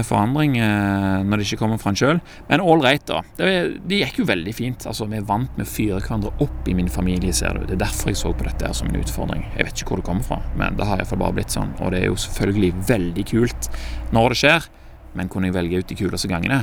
forandring 0.00 0.54
eh, 0.56 1.20
når 1.26 1.40
det 1.40 1.46
ikke 1.46 1.58
kommer 1.60 1.80
fra 1.80 1.92
en 1.92 1.98
sjøl. 1.98 2.20
Men 2.48 2.62
ålreit, 2.64 3.04
da. 3.10 3.20
Det, 3.36 3.48
det, 3.84 3.98
gikk 4.00 4.22
jo 4.22 4.28
veldig 4.30 4.54
fint. 4.56 4.86
Altså, 4.88 5.08
Vi 5.10 5.18
er 5.18 5.26
vant 5.28 5.52
med 5.58 5.66
å 5.66 5.70
fyre 5.70 6.00
hverandre 6.00 6.32
opp 6.44 6.70
i 6.70 6.76
min 6.78 6.88
familie, 6.92 7.34
ser 7.36 7.58
du. 7.58 7.66
Det 7.68 7.76
er 7.76 7.82
derfor 7.84 8.12
jeg 8.12 8.20
så 8.22 8.32
på 8.32 8.46
dette 8.48 8.68
her 8.68 8.76
som 8.76 8.88
en 8.88 9.00
utfordring. 9.00 9.44
Jeg 9.58 9.68
vet 9.68 9.82
ikke 9.82 9.94
hvor 9.94 10.02
det 10.02 10.08
kommer 10.08 10.28
fra, 10.28 10.40
men 10.56 10.78
det 10.78 10.88
har 10.88 11.02
iallfall 11.02 11.20
bare 11.24 11.36
blitt 11.40 11.52
sånn. 11.52 11.74
Og 11.80 11.92
det 11.92 12.00
er 12.00 12.08
jo 12.08 12.20
selvfølgelig 12.24 12.72
veldig 12.88 13.26
kult 13.34 13.68
når 14.16 14.32
det 14.32 14.40
skjer, 14.44 14.70
men 15.18 15.28
kunne 15.32 15.50
jeg 15.50 15.58
velge 15.58 15.82
ut 15.82 15.92
de 15.92 15.98
kuleste 15.98 16.30
gangene? 16.32 16.62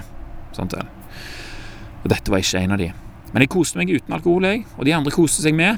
Sånt 0.58 0.74
vel? 0.74 0.90
Og 2.02 2.10
dette 2.10 2.34
var 2.34 2.42
ikke 2.42 2.64
en 2.64 2.74
av 2.74 2.82
de. 2.82 2.90
Men 3.30 3.46
jeg 3.46 3.54
koste 3.54 3.78
meg 3.78 3.92
uten 3.94 4.16
alkohol, 4.16 4.48
jeg, 4.50 4.66
og 4.78 4.88
de 4.88 4.96
andre 4.96 5.14
koste 5.14 5.44
seg 5.46 5.58
med. 5.58 5.78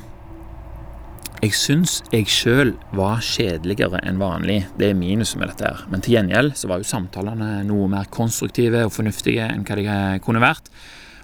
Jeg 1.41 1.55
syns 1.57 1.95
jeg 2.13 2.27
sjøl 2.29 2.75
var 2.93 3.23
kjedeligere 3.25 3.97
enn 4.05 4.19
vanlig. 4.21 4.59
Det 4.77 4.91
er 4.91 4.97
minuset 4.99 5.39
med 5.41 5.49
dette 5.49 5.65
her. 5.65 5.79
Men 5.89 6.03
til 6.05 6.13
gjengjeld 6.13 6.53
så 6.59 6.69
var 6.69 6.83
jo 6.83 6.85
samtalene 6.85 7.63
noe 7.65 7.87
mer 7.89 8.05
konstruktive 8.13 8.83
og 8.85 8.93
fornuftige 8.93 9.47
enn 9.49 9.65
hva 9.65 9.79
de 9.79 9.95
kunne 10.21 10.43
vært. 10.43 10.69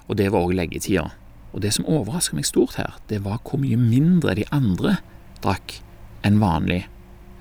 Og 0.10 0.18
det 0.18 0.32
var 0.34 0.42
òg 0.42 0.56
leggetida. 0.58 1.06
Og 1.54 1.62
det 1.62 1.76
som 1.78 1.86
overraska 1.86 2.34
meg 2.34 2.50
stort 2.50 2.80
her, 2.82 2.98
det 3.14 3.22
var 3.30 3.44
hvor 3.46 3.62
mye 3.62 3.78
mindre 3.78 4.34
de 4.42 4.50
andre 4.50 4.98
drakk 5.46 5.78
enn 6.26 6.42
vanlig. 6.42 6.82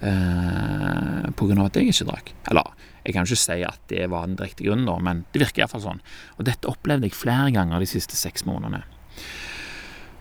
Eh, 0.04 1.26
på 1.32 1.48
grunn 1.48 1.64
av 1.64 1.72
at 1.72 1.80
jeg 1.80 1.96
ikke 1.96 2.10
drakk. 2.12 2.32
Eller, 2.52 2.72
jeg 3.06 3.16
kan 3.16 3.24
ikke 3.24 3.44
si 3.48 3.60
at 3.72 3.84
det 3.88 4.10
var 4.12 4.28
den 4.28 4.36
direkte 4.36 4.68
grunnen, 4.68 4.84
da, 4.84 5.00
men 5.00 5.24
det 5.32 5.46
virker 5.46 5.64
iallfall 5.64 5.88
sånn. 5.88 6.08
Og 6.36 6.44
dette 6.52 6.68
opplevde 6.68 7.08
jeg 7.08 7.16
flere 7.16 7.54
ganger 7.56 7.80
de 7.80 7.88
siste 7.88 8.20
seks 8.20 8.44
månedene. 8.44 8.84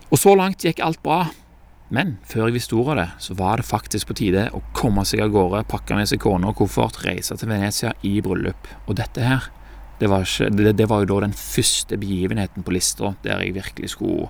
Og 0.08 0.16
så 0.16 0.32
langt 0.38 0.64
gikk 0.64 0.80
alt 0.80 1.04
bra. 1.04 1.26
Men 1.94 2.16
før 2.26 2.48
jeg 2.48 2.56
visste 2.56 2.74
ordet 2.78 2.96
av 2.96 2.98
det, 2.98 3.08
så 3.22 3.36
var 3.38 3.60
det 3.60 3.68
faktisk 3.68 4.10
på 4.10 4.16
tide 4.18 4.48
å 4.56 4.62
komme 4.74 5.04
seg 5.06 5.22
av 5.22 5.30
gårde, 5.34 5.66
pakke 5.70 5.98
med 5.98 6.08
seg 6.10 6.20
kone 6.22 6.50
og 6.50 6.58
koffert, 6.58 6.98
reise 7.06 7.36
til 7.38 7.50
Venezia 7.50 7.92
i 8.06 8.16
bryllup. 8.24 8.66
Og 8.86 8.98
dette 8.98 9.22
her, 9.22 9.46
det 10.00 10.10
var, 10.10 10.26
ikke, 10.26 10.50
det, 10.58 10.74
det 10.80 10.88
var 10.90 11.04
jo 11.04 11.12
da 11.14 11.22
den 11.28 11.36
første 11.38 11.98
begivenheten 12.00 12.66
på 12.66 12.74
lista 12.74 13.14
der 13.24 13.40
jeg 13.44 13.54
virkelig 13.56 13.94
skulle 13.94 14.26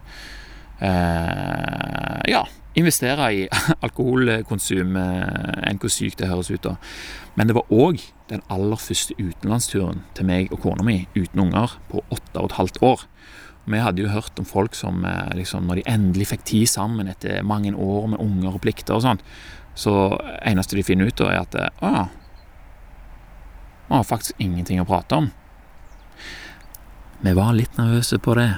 eh, 0.84 2.20
Ja, 2.30 2.44
investere 2.76 3.30
i 3.32 3.46
alkoholkonsum 3.86 5.00
eh, 5.00 5.56
enn 5.70 5.80
hvor 5.80 5.92
sykt 5.92 6.20
det 6.20 6.28
høres 6.30 6.52
ut. 6.52 6.62
da. 6.62 6.76
Men 7.40 7.48
det 7.48 7.56
var 7.56 7.72
òg 7.72 8.04
den 8.30 8.44
aller 8.52 8.80
første 8.80 9.16
utenlandsturen 9.16 10.04
til 10.18 10.28
meg 10.28 10.52
og 10.52 10.60
kona 10.64 10.84
mi 10.84 11.06
uten 11.16 11.46
unger 11.48 11.78
på 11.90 12.04
åtte 12.10 12.36
og 12.36 12.50
et 12.50 12.58
halvt 12.60 12.82
år. 12.84 13.06
Vi 13.66 13.82
hadde 13.82 14.04
jo 14.04 14.12
hørt 14.12 14.38
om 14.38 14.46
folk 14.46 14.76
som 14.78 15.04
eh, 15.04 15.32
liksom, 15.38 15.66
når 15.66 15.80
de 15.80 15.88
endelig 15.90 16.30
fikk 16.30 16.44
tid 16.46 16.70
sammen 16.70 17.11
etter 17.11 17.42
mange 17.42 17.75
år 17.75 18.12
med 18.12 18.23
unger 18.23 18.54
og 18.54 18.62
plikter 18.62 18.94
og 18.96 19.02
sånt, 19.02 19.25
så 19.76 20.16
eneste 20.46 20.78
de 20.78 20.87
finner 20.87 21.11
ut 21.11 21.18
da, 21.18 21.32
er 21.35 21.42
at 21.42 21.56
å, 21.85 22.06
vi 23.87 23.94
har 23.94 24.06
faktisk 24.06 24.38
ingenting 24.42 24.80
å 24.80 24.87
prate 24.88 25.18
om. 25.18 25.30
Vi 27.20 27.32
var 27.37 27.54
litt 27.56 27.78
nervøse 27.78 28.18
på 28.23 28.35
det, 28.38 28.50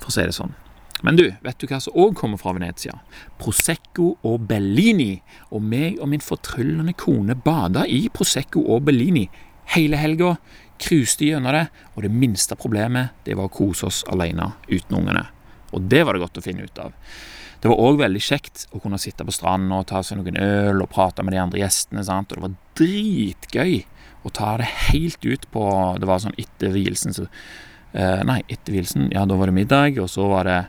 for 0.00 0.12
å 0.12 0.14
si 0.14 0.24
det 0.26 0.36
sånn. 0.36 0.54
Men 1.02 1.18
du, 1.18 1.24
vet 1.42 1.58
du 1.58 1.66
hva 1.66 1.80
som 1.82 1.96
òg 1.98 2.14
kommer 2.18 2.38
fra 2.38 2.54
Venezia? 2.54 2.94
Prosecco 3.40 4.12
og 4.22 4.44
Bellini. 4.46 5.16
Og 5.50 5.64
meg 5.66 5.98
og 5.98 6.12
min 6.12 6.22
fortryllende 6.22 6.94
kone 6.94 7.34
bada 7.34 7.82
i 7.90 8.04
Prosecco 8.14 8.62
og 8.62 8.84
Bellini 8.86 9.26
hele 9.74 9.98
helga. 9.98 10.36
Cruiste 10.80 11.28
gjennom 11.28 11.54
det, 11.54 11.66
og 11.94 12.06
det 12.06 12.12
minste 12.14 12.56
problemet 12.58 13.24
det 13.26 13.36
var 13.38 13.50
å 13.50 13.54
kose 13.54 13.88
oss 13.88 14.02
alene 14.12 14.52
uten 14.68 14.98
ungene. 14.98 15.26
Og 15.72 15.88
det 15.88 16.02
var 16.04 16.16
det 16.16 16.24
godt 16.24 16.40
å 16.40 16.44
finne 16.44 16.66
ut 16.68 16.82
av. 16.82 16.92
Det 17.62 17.70
var 17.70 17.78
òg 17.78 18.00
veldig 18.00 18.20
kjekt 18.22 18.66
å 18.74 18.80
kunne 18.82 18.98
sitte 18.98 19.24
på 19.24 19.34
stranda 19.34 19.78
og 19.78 19.86
ta 19.88 20.02
seg 20.02 20.18
noen 20.18 20.40
øl 20.42 20.82
og 20.82 20.90
prate 20.90 21.22
med 21.22 21.36
de 21.36 21.42
andre 21.42 21.62
gjestene. 21.62 22.02
Sant? 22.04 22.32
Og 22.32 22.40
det 22.40 22.46
var 22.48 22.56
dritgøy 22.80 23.76
å 24.22 24.32
ta 24.34 24.56
det 24.58 24.70
helt 24.92 25.24
ut 25.26 25.46
på 25.50 25.62
Det 25.98 26.06
var 26.06 26.20
sånn 26.22 26.36
etter 26.38 26.74
vielsen 26.74 27.14
så 27.14 27.28
Eh, 27.92 28.20
nei, 28.24 28.40
etter 28.48 28.72
vielsen, 28.72 29.10
ja, 29.12 29.26
da 29.28 29.36
var 29.36 29.50
det 29.50 29.56
middag, 29.56 29.98
og 30.00 30.08
så 30.08 30.24
var 30.30 30.48
det 30.48 30.60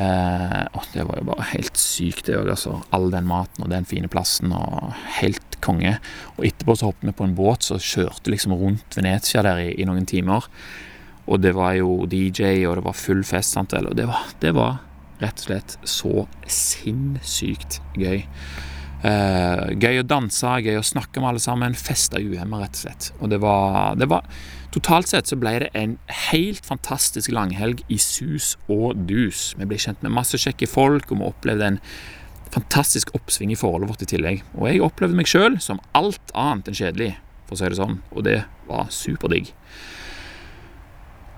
eh, 0.00 0.62
og 0.72 0.88
Det 0.92 1.04
var 1.08 1.20
jo 1.20 1.28
bare 1.30 1.48
helt 1.52 1.80
sykt, 1.80 2.26
det 2.28 2.38
òg, 2.38 2.50
altså. 2.54 2.78
All 2.96 3.10
den 3.12 3.28
maten 3.28 3.64
og 3.66 3.70
den 3.72 3.88
fine 3.88 4.10
plassen, 4.12 4.52
og 4.52 4.92
helt 5.20 5.60
konge. 5.64 5.96
Og 6.36 6.46
etterpå 6.48 6.76
så 6.76 6.90
hoppet 6.90 7.10
vi 7.10 7.16
på 7.16 7.26
en 7.26 7.36
båt 7.38 7.66
så 7.66 7.80
kjørte 7.80 8.32
liksom 8.32 8.54
rundt 8.56 8.98
Venezia 8.98 9.44
der 9.46 9.62
i, 9.64 9.70
i 9.80 9.88
noen 9.88 10.06
timer. 10.08 10.46
Og 11.26 11.42
det 11.42 11.56
var 11.56 11.74
jo 11.74 12.04
DJ, 12.06 12.66
og 12.68 12.78
det 12.78 12.86
var 12.86 12.98
full 12.98 13.24
fest, 13.26 13.56
sant. 13.56 13.74
Og 13.74 13.96
det 13.98 14.06
var, 14.08 14.28
det 14.42 14.54
var 14.56 14.78
rett 15.22 15.40
og 15.40 15.48
slett 15.48 15.76
så 15.88 16.26
sinnssykt 16.50 17.80
gøy. 17.98 18.22
Eh, 19.06 19.64
gøy 19.76 20.00
å 20.00 20.06
danse, 20.06 20.52
gøy 20.64 20.78
å 20.80 20.86
snakke 20.86 21.20
med 21.20 21.34
alle 21.34 21.42
sammen. 21.42 21.76
Feste 21.78 22.22
uhemma, 22.22 22.62
rett 22.62 22.78
og 22.78 22.84
slett. 22.86 23.10
Og 23.20 23.32
det 23.32 23.40
var, 23.42 23.96
det 23.98 24.08
var 24.10 24.28
Totalt 24.76 25.08
sett 25.08 25.30
så 25.30 25.38
ble 25.40 25.54
det 25.62 25.70
en 25.72 25.94
helt 26.28 26.66
fantastisk 26.68 27.32
langhelg 27.32 27.80
i 27.88 27.96
sus 27.96 28.58
og 28.68 29.06
dus. 29.08 29.54
Vi 29.56 29.64
ble 29.64 29.78
kjent 29.80 30.02
med 30.04 30.12
masse 30.12 30.36
kjekke 30.36 30.68
folk, 30.68 31.08
og 31.08 31.22
vi 31.22 31.28
opplevde 31.30 31.70
en 31.70 31.78
fantastisk 32.52 33.14
oppsving 33.16 33.54
i 33.54 33.56
forholdet 33.56 33.88
vårt 33.88 34.04
i 34.04 34.10
tillegg. 34.10 34.42
Og 34.58 34.68
jeg 34.68 34.82
opplevde 34.84 35.16
meg 35.16 35.30
sjøl 35.30 35.56
som 35.64 35.80
alt 35.96 36.34
annet 36.36 36.68
enn 36.68 36.76
kjedelig, 36.76 37.14
for 37.48 37.56
å 37.56 37.62
si 37.62 37.72
det 37.72 37.80
sånn, 37.80 38.02
og 38.12 38.26
det 38.28 38.42
var 38.68 38.92
superdigg. 38.92 39.54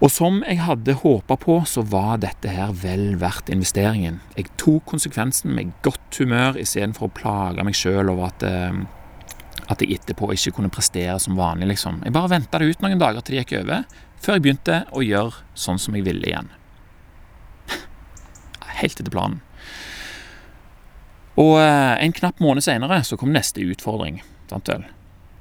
Og 0.03 0.11
som 0.15 0.43
jeg 0.43 0.59
hadde 0.63 0.99
håpa 1.01 1.39
på, 1.39 1.61
så 1.67 1.83
var 1.87 2.19
dette 2.23 2.51
her 2.51 2.75
vel 2.83 3.17
verdt 3.23 3.55
investeringen. 3.55 4.19
Jeg 4.35 4.51
tok 4.59 4.85
konsekvensen 4.91 5.55
med 5.55 5.73
godt 5.87 6.19
humør 6.19 6.59
istedenfor 6.59 7.07
å 7.07 7.17
plage 7.23 7.67
meg 7.67 7.79
sjøl 7.79 8.11
over 8.11 8.33
at 8.33 8.47
eh, 8.47 8.83
at 9.69 9.83
jeg 9.85 9.99
etterpå 9.99 10.31
ikke 10.33 10.55
kunne 10.57 10.73
prestere 10.73 11.19
som 11.21 11.37
vanlig, 11.39 11.69
liksom. 11.75 12.01
Jeg 12.05 12.15
bare 12.17 12.33
venta 12.33 12.61
det 12.61 12.71
ut 12.71 12.85
noen 12.85 13.01
dager 13.01 13.25
til 13.25 13.37
det 13.37 13.43
gikk 13.43 13.59
over, 13.63 13.85
før 14.19 14.39
jeg 14.39 14.45
begynte 14.47 14.79
å 14.97 15.05
gjøre 15.05 15.45
sånn 15.59 15.81
som 15.83 15.99
jeg 15.99 16.07
ville 16.09 16.31
igjen. 16.31 16.49
Helt 18.81 18.97
etter 18.97 19.13
planen. 19.13 19.43
Og 21.39 21.59
eh, 21.61 21.95
en 22.03 22.17
knapp 22.17 22.41
måned 22.43 22.65
senere 22.67 23.03
så 23.07 23.19
kom 23.21 23.31
neste 23.35 23.63
utfordring. 23.63 24.23
Tantøl. 24.51 24.89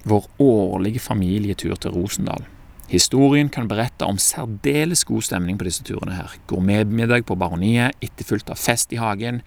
Vår 0.07 0.27
årlige 0.43 1.01
familietur 1.01 1.79
til 1.81 1.95
Rosendal. 1.95 2.45
Historien 2.87 3.49
kan 3.51 3.67
berette 3.67 4.07
om 4.07 4.19
særdeles 4.21 5.03
god 5.07 5.25
stemning 5.27 5.57
på 5.59 5.65
disse 5.67 5.83
turene 5.83 6.15
her. 6.15 6.37
Gourmetmiddag 6.47 7.25
på 7.27 7.35
Baroniet, 7.35 7.97
etterfulgt 7.99 8.51
av 8.53 8.61
fest 8.61 8.93
i 8.95 8.99
hagen, 9.01 9.41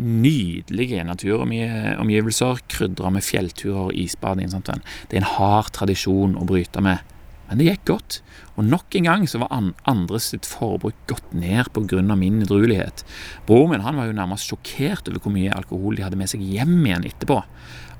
nydelige 0.00 1.04
naturomgivelser 1.04 2.64
krydra 2.72 3.12
med 3.14 3.24
fjellturer 3.26 3.90
og 3.90 3.96
isbading. 3.96 4.50
Det 4.50 5.16
er 5.18 5.22
en 5.22 5.32
hard 5.36 5.72
tradisjon 5.76 6.38
å 6.40 6.46
bryte 6.48 6.82
med. 6.84 7.04
Men 7.50 7.58
det 7.58 7.66
gikk 7.66 7.88
godt, 7.88 8.20
og 8.54 8.68
nok 8.70 8.94
en 8.94 9.08
gang 9.08 9.24
så 9.26 9.40
var 9.42 9.50
andres 9.90 10.28
sitt 10.30 10.46
forbruk 10.46 10.94
gått 11.10 11.32
ned 11.34 11.66
pga. 11.74 12.14
min 12.14 12.42
edruelighet. 12.42 13.02
Broren 13.46 13.70
min 13.70 13.80
han 13.80 13.96
var 13.96 14.06
jo 14.06 14.14
nærmest 14.14 14.46
sjokkert 14.46 15.08
over 15.08 15.18
hvor 15.18 15.34
mye 15.34 15.50
alkohol 15.50 15.96
de 15.96 16.04
hadde 16.04 16.16
med 16.16 16.30
seg 16.30 16.40
hjem 16.40 16.78
igjen 16.86 17.08
etterpå. 17.10 17.42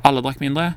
Alle 0.05 0.23
drakk 0.23 0.39
mindre. 0.41 0.75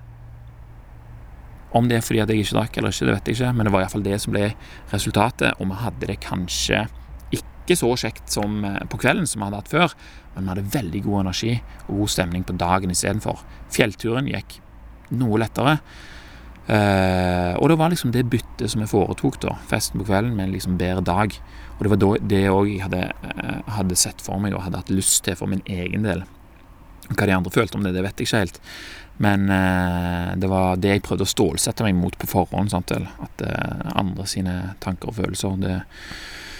Om 1.73 1.87
det 1.87 1.97
er 1.97 2.01
fordi 2.01 2.19
at 2.21 2.29
jeg 2.29 2.41
ikke 2.41 2.57
drakk 2.57 2.77
eller 2.77 2.89
ikke, 2.89 3.05
det 3.05 3.13
vet 3.13 3.27
jeg 3.27 3.37
ikke, 3.37 3.53
men 3.53 3.65
det 3.65 3.73
var 3.73 3.85
iallfall 3.85 4.05
det 4.05 4.19
som 4.21 4.33
ble 4.33 4.49
resultatet, 4.91 5.53
og 5.59 5.69
vi 5.69 5.79
hadde 5.85 6.09
det 6.09 6.19
kanskje 6.25 6.87
ikke 7.63 7.79
så 7.79 7.91
kjekt 7.99 8.33
som 8.33 8.63
eh, 8.67 8.81
på 8.91 8.99
kvelden 9.01 9.27
som 9.29 9.41
vi 9.41 9.47
hadde 9.47 9.61
hatt 9.61 9.71
før, 9.71 9.93
men 10.33 10.45
vi 10.45 10.53
hadde 10.53 10.73
veldig 10.73 11.03
god 11.05 11.19
energi 11.25 11.53
og 11.87 11.93
god 12.01 12.15
stemning 12.15 12.43
på 12.47 12.57
dagen 12.59 12.93
istedenfor. 12.93 13.43
Fjellturen 13.73 14.27
gikk 14.31 14.59
noe 15.13 15.39
lettere. 15.41 15.77
Uh, 16.63 17.59
og 17.59 17.67
det 17.67 17.75
var 17.75 17.91
liksom 17.91 18.13
det 18.15 18.21
byttet 18.31 18.71
som 18.71 18.79
vi 18.79 18.87
foretok, 18.87 19.35
da. 19.43 19.57
Festen 19.67 19.99
på 19.99 20.07
kvelden 20.07 20.31
med 20.37 20.47
en 20.47 20.53
liksom 20.55 20.77
bedre 20.79 21.03
dag. 21.03 21.35
Og 21.75 21.83
det 21.83 21.91
var 21.91 21.99
da, 21.99 22.11
det 22.31 22.43
òg 22.47 22.69
jeg 22.71 22.85
hadde, 22.85 23.01
uh, 23.11 23.73
hadde, 23.77 23.99
sett 23.99 24.23
for 24.23 24.39
meg 24.39 24.55
og 24.55 24.63
hadde 24.63 24.79
hatt 24.79 24.93
lyst 24.93 25.25
til 25.27 25.35
for 25.35 25.51
min 25.51 25.63
egen 25.67 26.07
del. 26.07 26.23
Hva 27.09 27.27
de 27.27 27.35
andre 27.35 27.51
følte 27.51 27.75
om 27.77 27.83
det, 27.83 27.91
det 27.97 28.05
vet 28.05 28.15
jeg 28.15 28.29
ikke 28.29 28.43
helt. 28.45 28.61
Men 29.23 29.43
uh, 29.51 30.31
det 30.39 30.49
var 30.49 30.79
det 30.79 30.95
jeg 30.95 31.03
prøvde 31.05 31.27
å 31.27 31.33
stålsette 31.33 31.83
meg 31.83 31.99
mot 31.99 32.15
på 32.15 32.31
forhånd. 32.31 32.71
Sant, 32.71 32.95
At 32.95 33.43
andre 33.91 34.27
sine 34.31 34.55
tanker 34.83 35.11
og 35.11 35.19
følelser 35.19 35.59
det 35.59 35.81
Eh, 35.81 36.52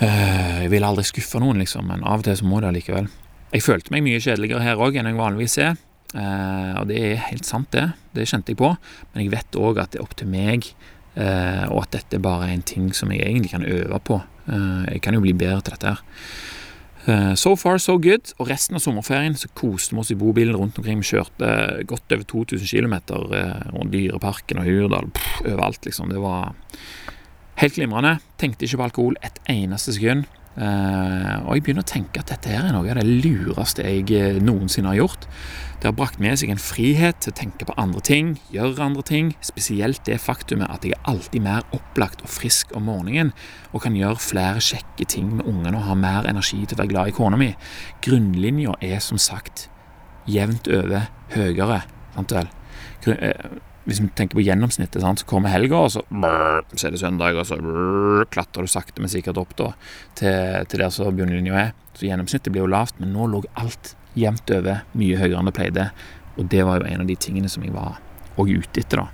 jeg 0.00 0.70
vil 0.72 0.84
aldri 0.86 1.04
skuffe 1.06 1.38
noen, 1.42 1.60
liksom, 1.62 1.86
men 1.86 2.02
av 2.02 2.22
og 2.22 2.26
til 2.26 2.38
så 2.40 2.48
må 2.48 2.60
det 2.62 2.72
allikevel. 2.72 3.06
Jeg 3.54 3.62
følte 3.62 3.92
meg 3.94 4.02
mye 4.02 4.22
kjedeligere 4.22 4.64
her 4.64 4.80
òg 4.82 4.96
enn 4.98 5.06
jeg 5.06 5.18
vanligvis 5.18 5.58
er, 5.62 5.76
eh, 6.18 6.72
og 6.80 6.88
det 6.90 6.98
er 6.98 7.20
helt 7.28 7.46
sant, 7.46 7.70
det. 7.70 7.84
Det 8.16 8.26
kjente 8.26 8.50
jeg 8.50 8.58
på. 8.58 8.72
Men 9.12 9.22
jeg 9.22 9.30
vet 9.36 9.60
òg 9.60 9.78
at 9.78 9.94
det 9.94 10.00
er 10.00 10.06
opp 10.06 10.16
til 10.18 10.32
meg, 10.32 10.66
eh, 11.14 11.62
og 11.68 11.84
at 11.84 11.94
dette 12.00 12.22
bare 12.22 12.48
er 12.48 12.56
en 12.56 12.66
ting 12.66 12.90
som 12.90 13.14
jeg 13.14 13.22
egentlig 13.22 13.52
kan 13.54 13.66
øve 13.66 14.00
på. 14.02 14.22
Jeg 14.44 15.00
kan 15.00 15.14
jo 15.16 15.22
bli 15.24 15.32
bedre 15.32 15.62
til 15.64 15.72
dette 15.72 15.94
her. 15.94 17.36
So 17.36 17.54
far, 17.56 17.78
so 17.80 17.94
good. 17.96 18.34
Og 18.36 18.50
resten 18.50 18.76
av 18.76 18.82
sommerferien 18.84 19.36
så 19.36 19.48
koste 19.56 19.94
vi 19.94 20.02
oss 20.02 20.10
i 20.12 20.16
bobilen 20.20 20.56
rundt 20.56 20.76
omkring. 20.80 21.00
Vi 21.00 21.14
kjørte 21.14 21.84
godt 21.88 22.12
over 22.12 22.26
2000 22.28 22.66
km 22.68 22.94
rundt 23.72 23.92
Dyreparken 23.92 24.60
og 24.60 24.68
Hurdal, 24.68 25.08
pff, 25.16 25.40
overalt, 25.46 25.80
liksom. 25.86 26.12
Det 26.12 26.20
var 26.20 26.52
Helt 27.60 27.76
glimrende. 27.76 28.18
Tenkte 28.40 28.66
ikke 28.66 28.80
på 28.80 28.88
alkohol 28.88 29.20
et 29.22 29.38
eneste 29.50 29.94
sekund. 29.94 30.26
Uh, 30.54 31.48
og 31.48 31.56
jeg 31.56 31.64
begynner 31.66 31.82
å 31.82 31.88
tenke 31.88 32.20
at 32.22 32.28
dette 32.30 32.46
her 32.46 32.68
er 32.68 32.74
noe 32.76 32.86
av 32.86 33.00
det 33.00 33.06
lureste 33.24 33.82
jeg 33.82 34.04
eh, 34.14 34.36
noensinne 34.38 34.92
har 34.92 35.00
gjort. 35.00 35.26
Det 35.82 35.88
har 35.88 35.96
brakt 35.98 36.20
med 36.22 36.38
seg 36.38 36.52
en 36.54 36.62
frihet 36.62 37.18
til 37.24 37.32
å 37.32 37.36
tenke 37.40 37.66
på 37.66 37.74
andre 37.80 37.98
ting, 38.06 38.30
gjøre 38.54 38.86
andre 38.86 39.02
ting. 39.06 39.32
Spesielt 39.42 40.04
det 40.06 40.20
faktumet 40.22 40.70
at 40.70 40.86
jeg 40.86 40.94
er 40.94 41.10
alltid 41.10 41.42
mer 41.42 41.66
opplagt 41.74 42.22
og 42.22 42.30
frisk 42.30 42.70
om 42.78 42.86
morgenen 42.86 43.34
og 43.72 43.82
kan 43.82 43.98
gjøre 43.98 44.22
flere 44.22 44.62
kjekke 44.62 45.10
ting 45.10 45.34
med 45.40 45.50
ungene 45.50 45.74
og 45.80 45.88
ha 45.90 45.98
mer 45.98 46.30
energi 46.30 46.62
til 46.62 46.78
å 46.78 46.84
være 46.84 46.94
glad 46.94 47.10
i 47.10 47.18
kona 47.18 47.40
mi. 47.40 47.50
Grunnlinja 48.06 48.78
er 48.78 49.02
som 49.02 49.18
sagt 49.18 49.68
jevnt 50.30 50.70
over 50.70 51.10
høyere. 51.34 51.82
Sant 52.14 52.38
vel? 52.38 52.50
Hvis 53.84 54.00
vi 54.00 54.08
tenker 54.16 54.38
på 54.38 54.44
gjennomsnittet, 54.44 55.02
sant, 55.02 55.20
så 55.20 55.28
kommer 55.28 55.52
helga, 55.52 55.82
og 55.84 55.90
så, 55.92 56.00
så 56.72 56.86
er 56.88 56.94
det 56.94 57.00
søndag, 57.02 57.36
og 57.36 57.44
så 57.48 57.58
klatrer 58.32 58.64
du 58.64 58.70
sakte, 58.72 59.02
men 59.02 59.12
sikkert 59.12 59.40
opp 59.42 59.52
da, 59.58 59.72
til, 60.16 60.64
til 60.72 60.80
der 60.80 60.92
som 60.94 61.12
bunnlinja 61.16 61.58
er. 61.60 61.74
Så 61.92 62.08
gjennomsnittet 62.08 62.54
blir 62.54 62.64
jo 62.64 62.70
lavt, 62.72 62.96
men 63.02 63.12
nå 63.12 63.28
lå 63.28 63.42
alt 63.60 63.92
jevnt 64.16 64.50
over 64.56 64.86
mye 64.96 65.18
høyere 65.20 65.42
enn 65.42 65.50
det 65.50 65.56
pleide. 65.58 65.88
Og 66.38 66.48
det 66.50 66.62
var 66.66 66.80
jo 66.80 66.88
en 66.88 67.04
av 67.04 67.10
de 67.10 67.18
tingene 67.20 67.50
som 67.52 67.66
jeg 67.66 67.74
var 67.74 68.00
òg 68.40 68.54
ute 68.56 68.80
etter, 68.80 69.04
da. 69.04 69.06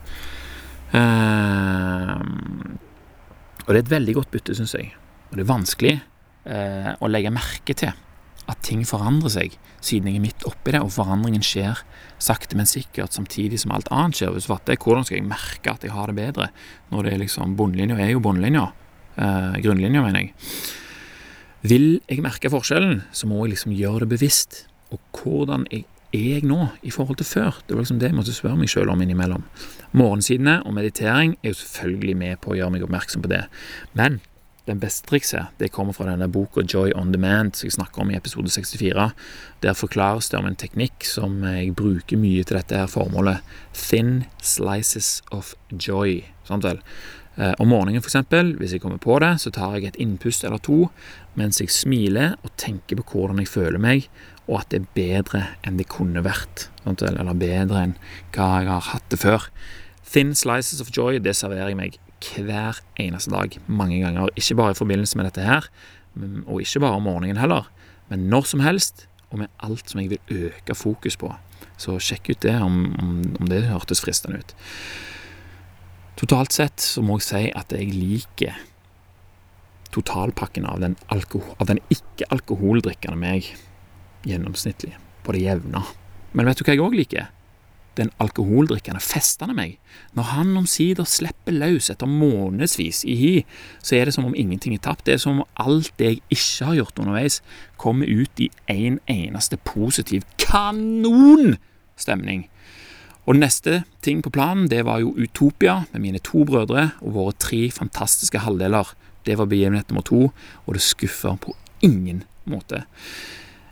Uh, 0.91 2.19
og 3.67 3.75
det 3.75 3.77
er 3.77 3.83
et 3.85 3.93
veldig 3.97 4.15
godt 4.21 4.33
bytte, 4.35 4.57
syns 4.59 4.77
jeg. 4.79 4.93
Og 5.31 5.37
det 5.37 5.45
er 5.45 5.50
vanskelig 5.50 5.97
uh, 5.99 6.95
å 7.03 7.11
legge 7.11 7.35
merke 7.35 7.77
til 7.77 7.93
at 8.50 8.62
ting 8.66 8.83
forandrer 8.88 9.33
seg, 9.33 9.57
siden 9.85 10.11
jeg 10.11 10.21
er 10.21 10.25
midt 10.25 10.45
oppi 10.49 10.75
det, 10.75 10.83
og 10.85 10.92
forandringen 10.95 11.45
skjer 11.45 11.80
sakte, 12.21 12.57
men 12.59 12.69
sikkert, 12.69 13.14
samtidig 13.16 13.61
som 13.62 13.73
alt 13.75 13.88
annet 13.95 14.19
skjer. 14.19 14.35
Hvis 14.35 14.49
det, 14.66 14.78
hvordan 14.83 15.07
skal 15.07 15.19
jeg 15.19 15.28
merke 15.28 15.73
at 15.73 15.87
jeg 15.87 15.95
har 15.95 16.11
det 16.11 16.19
bedre, 16.19 16.50
når 16.92 17.07
det 17.07 17.14
er 17.14 17.23
liksom 17.25 17.57
Bunnlinja 17.57 17.99
er 17.99 18.12
jo 18.12 18.23
bunnlinja. 18.25 18.71
Eh, 19.16 19.57
grunnlinja, 19.64 20.02
mener 20.04 20.26
jeg. 20.26 20.35
Vil 21.61 21.88
jeg 22.09 22.25
merke 22.25 22.52
forskjellen, 22.52 23.02
så 23.12 23.28
må 23.28 23.45
jeg 23.45 23.57
liksom 23.57 23.76
gjøre 23.76 24.04
det 24.04 24.12
bevisst. 24.14 24.64
Og 24.92 25.00
hvordan 25.16 25.66
jeg, 25.73 25.85
er 26.12 26.40
jeg 26.40 26.49
nå 26.49 26.71
i 26.83 26.92
forhold 26.92 27.21
til 27.21 27.28
før? 27.28 27.61
Det 27.66 27.76
var 27.76 27.85
liksom 27.85 28.00
det 28.00 28.11
jeg 28.11 28.19
måtte 28.19 28.35
spørre 28.37 28.59
meg 28.59 28.73
sjøl 28.73 28.90
om 28.92 29.02
innimellom. 29.04 29.45
Morgensidene 29.97 30.61
og 30.64 30.75
meditering 30.76 31.37
er 31.42 31.52
jo 31.52 31.61
selvfølgelig 31.61 32.16
med 32.16 32.40
på 32.42 32.54
å 32.54 32.59
gjøre 32.59 32.75
meg 32.75 32.87
oppmerksom 32.87 33.25
på 33.25 33.30
det, 33.30 33.45
men 33.99 34.21
den 34.71 34.81
beste 34.83 35.09
trikset 35.11 35.53
det 35.61 35.73
kommer 35.75 35.95
fra 35.97 36.09
denne 36.09 36.29
boka 36.31 36.65
Joy 36.65 36.95
on 36.97 37.12
Demand, 37.12 37.57
som 37.57 37.69
jeg 37.69 37.77
snakker 37.77 38.03
om 38.03 38.11
i 38.12 38.19
episode 38.19 38.50
64. 38.53 39.11
Der 39.65 39.77
forklares 39.79 40.31
det 40.31 40.39
om 40.39 40.49
en 40.49 40.59
teknikk 40.59 41.07
som 41.07 41.41
jeg 41.45 41.75
bruker 41.79 42.21
mye 42.21 42.45
til 42.47 42.59
dette 42.61 42.79
her 42.79 42.91
formålet. 42.91 43.45
Thin 43.77 44.25
slices 44.43 45.21
of 45.35 45.55
joy. 45.71 46.23
Sant 46.49 46.67
vel? 46.67 46.81
Eh, 47.37 47.55
om 47.62 47.71
morgenen, 47.71 48.03
f.eks., 48.03 48.19
hvis 48.59 48.75
jeg 48.75 48.83
kommer 48.83 49.00
på 49.03 49.19
det, 49.23 49.37
så 49.41 49.53
tar 49.55 49.79
jeg 49.79 49.91
et 49.91 50.00
innpust 50.03 50.45
eller 50.45 50.61
to 50.62 50.89
mens 51.39 51.61
jeg 51.62 51.71
smiler 51.73 52.35
og 52.45 52.53
tenker 52.61 52.99
på 52.99 53.07
hvordan 53.12 53.39
jeg 53.41 53.53
føler 53.53 53.81
meg, 53.81 54.09
og 54.50 54.61
at 54.61 54.73
det 54.73 54.81
er 54.81 54.93
bedre 54.99 55.43
enn 55.65 55.79
det 55.79 55.89
kunne 55.93 56.25
vært. 56.27 56.69
Sant 56.83 57.05
vel? 57.07 57.21
Eller 57.23 57.39
bedre 57.39 57.87
enn 57.87 57.97
hva 58.35 58.53
jeg 58.59 58.73
har 58.73 58.93
hatt 58.93 59.09
det 59.15 59.23
før. 59.23 59.47
Thin 60.11 60.35
slices 60.35 60.83
of 60.83 60.91
joy, 60.91 61.21
det 61.23 61.37
serverer 61.39 61.71
jeg 61.71 61.79
meg 61.79 62.00
hver 62.21 62.81
eneste 63.00 63.33
dag, 63.33 63.57
mange 63.67 64.00
ganger. 64.03 64.33
Ikke 64.37 64.57
bare 64.59 64.75
i 64.75 64.79
forbindelse 64.79 65.19
med 65.19 65.31
dette 65.31 65.45
her, 65.45 65.69
og 66.47 66.61
ikke 66.61 66.83
bare 66.83 66.99
om 66.99 67.07
morgenen 67.09 67.41
heller, 67.41 67.71
men 68.11 68.29
når 68.31 68.49
som 68.50 68.61
helst, 68.65 69.07
og 69.31 69.39
med 69.39 69.53
alt 69.62 69.91
som 69.91 70.00
jeg 70.00 70.11
vil 70.11 70.49
øke 70.50 70.75
fokus 70.75 71.17
på. 71.17 71.31
Så 71.81 71.97
sjekk 72.03 72.33
ut 72.33 72.43
det, 72.43 72.57
om, 72.61 72.83
om, 72.99 73.12
om 73.41 73.49
det 73.49 73.62
hørtes 73.69 74.03
fristende 74.03 74.43
ut. 74.43 74.55
Totalt 76.21 76.53
sett 76.53 76.83
så 76.83 77.00
må 77.05 77.21
jeg 77.21 77.29
si 77.29 77.45
at 77.57 77.73
jeg 77.73 77.95
liker 77.95 78.59
totalpakken 79.95 80.67
av 80.69 80.83
den, 80.83 80.97
den 81.67 81.83
ikke-alkoholdrikkende 81.91 83.19
meg 83.19 83.49
gjennomsnittlig, 84.29 84.97
på 85.25 85.35
det 85.35 85.45
jevne. 85.47 85.83
Men 86.37 86.50
vet 86.50 86.61
du 86.61 86.67
hva 86.67 86.75
jeg 86.77 86.85
òg 86.85 86.99
liker? 86.99 87.31
Den 87.99 88.11
alkoholdrikkende 88.23 89.00
festende 89.02 89.54
meg. 89.56 89.78
Når 90.16 90.28
han 90.35 90.56
omsider 90.61 91.09
slipper 91.09 91.54
løs 91.54 91.90
etter 91.92 92.11
månedsvis 92.11 93.02
i 93.09 93.16
hi, 93.18 93.32
så 93.82 93.99
er 93.99 94.09
det 94.09 94.14
som 94.16 94.28
om 94.28 94.37
ingenting 94.37 94.76
er 94.76 94.85
tapt. 94.85 95.06
Det 95.06 95.16
er 95.16 95.23
som 95.23 95.40
om 95.40 95.49
alt 95.61 95.92
det 95.99 96.06
jeg 96.06 96.23
ikke 96.37 96.68
har 96.68 96.78
gjort 96.80 97.02
underveis, 97.02 97.40
kommer 97.80 98.06
ut 98.06 98.42
i 98.42 98.50
en 98.70 99.00
eneste 99.11 99.59
positiv 99.66 100.26
kanonstemning. 100.38 102.47
Og 103.28 103.37
neste 103.37 103.82
ting 104.02 104.23
på 104.25 104.32
planen, 104.35 104.68
det 104.70 104.85
var 104.88 105.02
jo 105.02 105.14
Utopia 105.14 105.85
med 105.92 106.02
mine 106.02 106.20
to 106.25 106.44
brødre 106.49 106.90
og 107.00 107.14
våre 107.14 107.35
tre 107.38 107.68
fantastiske 107.70 108.38
halvdeler. 108.42 108.94
Det 109.26 109.37
var 109.38 109.50
begivenhet 109.50 109.90
nummer 109.90 110.02
to, 110.02 110.32
og 110.66 110.75
det 110.75 110.82
skuffer 110.82 111.37
på 111.37 111.54
ingen 111.85 112.25
måte. 112.44 112.85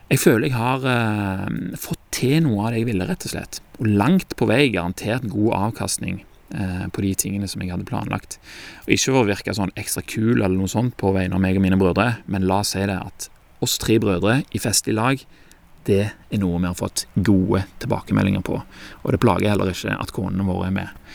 Jeg 0.08 0.22
føler 0.22 0.48
jeg 0.48 0.56
har 0.56 0.84
eh, 0.88 1.74
fått 1.76 2.00
til 2.16 2.38
noe 2.46 2.64
av 2.64 2.72
det 2.72 2.80
jeg 2.80 2.88
ville, 2.88 3.04
rett 3.04 3.26
og 3.28 3.32
slett. 3.34 3.58
Og 3.76 3.90
langt 4.00 4.32
på 4.40 4.46
vei 4.48 4.70
garantert 4.72 5.26
god 5.28 5.50
avkastning 5.58 6.22
eh, 6.56 6.86
på 6.88 7.04
de 7.04 7.10
tingene 7.20 7.48
som 7.50 7.60
jeg 7.60 7.74
hadde 7.74 7.84
planlagt. 7.88 8.38
Og 8.86 8.94
Ikke 8.94 9.12
for 9.12 9.20
å 9.20 9.28
virke 9.28 9.56
sånn 9.56 9.74
ekstra 9.76 10.02
kul 10.08 10.38
eller 10.38 10.56
noe 10.56 10.72
sånt 10.72 10.96
på 11.00 11.12
vegne 11.12 11.36
av 11.36 11.44
meg 11.44 11.60
og 11.60 11.66
mine 11.66 11.80
brødre, 11.80 12.22
men 12.24 12.48
la 12.48 12.62
oss 12.64 12.72
si 12.72 12.86
det 12.88 12.96
at 12.96 13.28
oss 13.60 13.76
tre 13.82 13.98
brødre 14.00 14.38
i 14.56 14.62
festlig 14.62 14.96
lag, 14.96 15.20
det 15.88 16.00
er 16.08 16.40
noe 16.40 16.56
vi 16.56 16.70
har 16.70 16.78
fått 16.78 17.04
gode 17.14 17.66
tilbakemeldinger 17.84 18.44
på. 18.48 18.62
Og 19.04 19.12
det 19.12 19.20
plager 19.20 19.52
heller 19.52 19.74
ikke 19.74 19.92
at 19.92 20.16
konene 20.16 20.48
våre 20.48 20.70
er 20.70 20.76
med. 20.80 21.06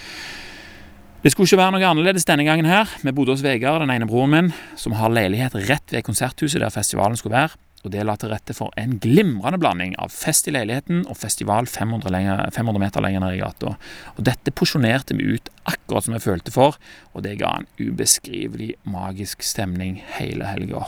Det 1.23 1.31
skulle 1.33 1.49
ikke 1.49 1.63
være 1.63 1.79
noe 1.79 1.89
annerledes 1.89 2.29
denne 2.29 2.45
gangen 2.45 2.69
her. 2.69 2.89
Vi 3.01 3.15
bodde 3.15 3.33
hos 3.33 3.45
Vegard, 3.45 3.81
den 3.81 3.93
ene 3.95 4.09
broren 4.09 4.33
min, 4.33 4.55
som 4.77 4.93
har 4.99 5.13
leilighet 5.13 5.55
rett 5.65 5.93
ved 5.95 6.05
konserthuset 6.05 6.61
der 6.61 6.73
festivalen 6.73 7.17
skulle 7.17 7.39
være 7.41 7.57
og 7.83 7.91
det 7.91 8.05
la 8.07 8.15
til 8.19 8.31
rette 8.31 8.55
for 8.55 8.71
en 8.79 8.95
glimrende 9.03 9.59
blanding 9.59 9.95
av 9.99 10.13
fest 10.15 10.47
i 10.47 10.53
leiligheten 10.55 11.03
og 11.11 11.19
festival 11.19 11.67
500, 11.67 12.07
lenger, 12.15 12.45
500 12.55 12.79
meter 12.79 13.03
lenger 13.03 13.23
ned 13.25 13.35
i 13.35 13.41
gata. 13.41 13.75
Og 14.15 14.23
dette 14.23 14.53
porsjonerte 14.55 15.17
vi 15.19 15.35
ut 15.35 15.51
akkurat 15.67 16.07
som 16.07 16.15
vi 16.15 16.23
følte 16.23 16.53
for, 16.55 16.79
og 17.11 17.25
det 17.25 17.37
ga 17.41 17.57
en 17.59 17.67
ubeskrivelig 17.81 18.73
magisk 18.87 19.43
stemning 19.43 19.99
hele 20.15 20.47
helga. 20.47 20.85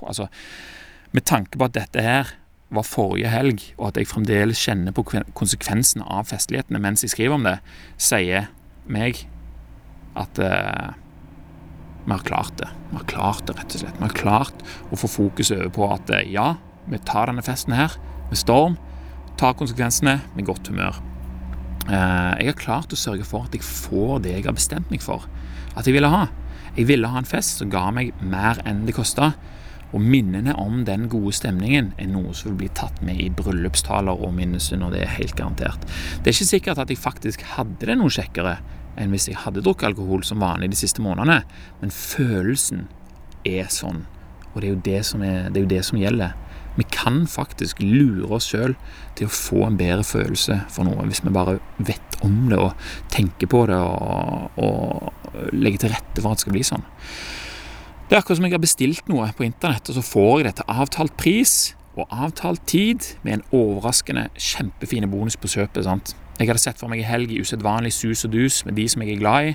Altså, 0.00 0.30
med 1.12 1.28
tanke 1.28 1.60
på 1.60 1.68
at 1.68 1.76
dette 1.76 2.04
her 2.04 2.32
var 2.72 2.84
forrige 2.84 3.32
helg, 3.32 3.62
og 3.76 3.90
at 3.90 4.00
jeg 4.00 4.08
fremdeles 4.08 4.60
kjenner 4.60 4.96
på 4.96 5.04
konsekvensene 5.36 6.04
av 6.04 6.28
festlighetene 6.28 6.80
mens 6.84 7.04
jeg 7.04 7.12
skriver 7.14 7.36
om 7.36 7.46
det, 7.48 7.58
sier 8.00 8.48
meg 8.88 9.24
at 10.18 10.40
uh, 10.40 10.96
vi 12.04 12.14
har 12.14 12.24
klart 12.24 12.56
det. 12.60 12.68
Vi 12.90 12.96
har 12.96 13.04
klart 13.10 13.46
det, 13.46 13.56
rett 13.58 13.74
og 13.74 13.82
slett. 13.82 13.98
Vi 13.98 14.06
har 14.06 14.16
klart 14.16 14.64
å 14.90 14.98
få 14.98 15.10
fokus 15.12 15.52
over 15.52 15.68
på 15.74 15.88
at 15.92 16.10
eh, 16.14 16.30
ja, 16.32 16.54
vi 16.88 17.00
tar 17.04 17.28
denne 17.28 17.44
festen 17.44 17.76
her 17.76 17.98
med 18.30 18.40
storm. 18.40 18.78
Tar 19.38 19.56
konsekvensene 19.58 20.18
med 20.34 20.48
godt 20.48 20.70
humør. 20.72 21.02
Eh, 21.88 22.32
jeg 22.40 22.52
har 22.52 22.58
klart 22.60 22.92
å 22.92 23.00
sørge 23.00 23.26
for 23.28 23.48
at 23.48 23.56
jeg 23.56 23.64
får 23.64 24.24
det 24.24 24.38
jeg 24.38 24.48
har 24.48 24.56
bestemt 24.56 24.90
meg 24.92 25.04
for 25.04 25.28
at 25.76 25.86
jeg 25.86 25.96
ville 25.96 26.10
ha. 26.12 26.26
Jeg 26.76 26.88
ville 26.88 27.10
ha 27.10 27.20
en 27.20 27.28
fest 27.28 27.60
som 27.60 27.70
ga 27.72 27.88
meg 27.94 28.12
mer 28.22 28.60
enn 28.68 28.84
det 28.88 28.96
kosta. 28.96 29.32
Og 29.88 30.02
minnene 30.04 30.52
om 30.60 30.82
den 30.84 31.06
gode 31.08 31.32
stemningen 31.32 31.94
er 31.96 32.10
noe 32.12 32.34
som 32.36 32.50
vil 32.50 32.58
bli 32.64 32.72
tatt 32.76 32.98
med 33.04 33.20
i 33.24 33.30
bryllupstaler 33.32 34.20
og 34.20 34.34
minnestunder. 34.36 34.92
Det 34.92 35.04
er 35.04 35.14
helt 35.14 35.36
garantert. 35.38 35.86
Det 36.20 36.28
er 36.28 36.36
ikke 36.36 36.50
sikkert 36.50 36.82
at 36.82 36.92
jeg 36.92 37.00
faktisk 37.00 37.46
hadde 37.54 37.88
det 37.88 37.96
noe 37.96 38.12
kjekkere 38.12 38.58
enn 38.98 39.14
hvis 39.14 39.28
jeg 39.30 39.40
hadde 39.44 39.62
drukket 39.64 39.92
alkohol 39.92 40.24
som 40.26 40.42
vanlig 40.42 40.72
de 40.72 40.80
siste 40.80 41.02
månedene. 41.04 41.42
Men 41.80 41.94
følelsen 41.94 42.86
er 43.48 43.70
sånn, 43.72 44.04
og 44.52 44.60
det 44.60 44.68
er 44.68 44.74
jo 44.74 44.84
det 44.88 45.00
som, 45.06 45.24
er, 45.24 45.48
det 45.48 45.60
er 45.60 45.66
jo 45.66 45.72
det 45.72 45.82
som 45.86 46.00
gjelder. 46.00 46.36
Vi 46.78 46.86
kan 46.94 47.24
faktisk 47.26 47.80
lure 47.82 48.28
oss 48.36 48.46
sjøl 48.52 48.76
til 49.18 49.26
å 49.26 49.34
få 49.34 49.64
en 49.66 49.78
bedre 49.80 50.04
følelse 50.06 50.60
for 50.70 50.86
noe, 50.86 51.06
hvis 51.10 51.24
vi 51.24 51.34
bare 51.34 51.56
vet 51.82 52.20
om 52.26 52.44
det 52.50 52.58
og 52.58 52.90
tenker 53.10 53.50
på 53.50 53.64
det 53.70 53.78
og, 53.78 54.60
og 54.62 55.50
legger 55.54 55.86
til 55.86 55.94
rette 55.94 56.22
for 56.22 56.30
at 56.30 56.38
det 56.38 56.46
skal 56.46 56.54
bli 56.54 56.66
sånn. 56.66 56.86
Det 58.08 58.16
er 58.16 58.22
akkurat 58.22 58.38
som 58.38 58.46
jeg 58.46 58.54
har 58.54 58.62
bestilt 58.62 59.10
noe 59.10 59.26
på 59.36 59.44
internett, 59.44 59.90
og 59.90 59.98
så 59.98 60.06
får 60.06 60.30
jeg 60.38 60.46
det 60.46 60.54
til 60.60 60.70
avtalt 60.84 61.18
pris 61.20 61.56
og 61.98 62.06
avtalt 62.14 62.62
tid 62.70 63.10
med 63.26 63.40
en 63.40 63.44
overraskende 63.58 64.28
kjempefine 64.38 65.10
bonus 65.10 65.36
på 65.36 65.50
kjøpet. 65.50 65.84
sant? 65.84 66.14
Jeg 66.38 66.46
hadde 66.46 66.62
sett 66.62 66.78
for 66.78 66.90
meg 66.90 67.02
en 67.02 67.10
helg 67.10 67.32
i 67.34 67.40
usedvanlig 67.42 67.90
sus 67.96 68.22
og 68.28 68.30
dus 68.30 68.60
med 68.66 68.76
de 68.78 68.84
som 68.90 69.02
jeg 69.02 69.16
er 69.16 69.22
glad 69.22 69.48
i. 69.48 69.54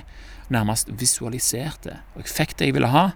Nærmest 0.52 0.90
visualiserte. 1.00 2.02
Og 2.12 2.24
jeg 2.26 2.32
fikk 2.34 2.58
det 2.58 2.68
jeg 2.68 2.76
ville 2.76 2.90
ha, 2.92 3.06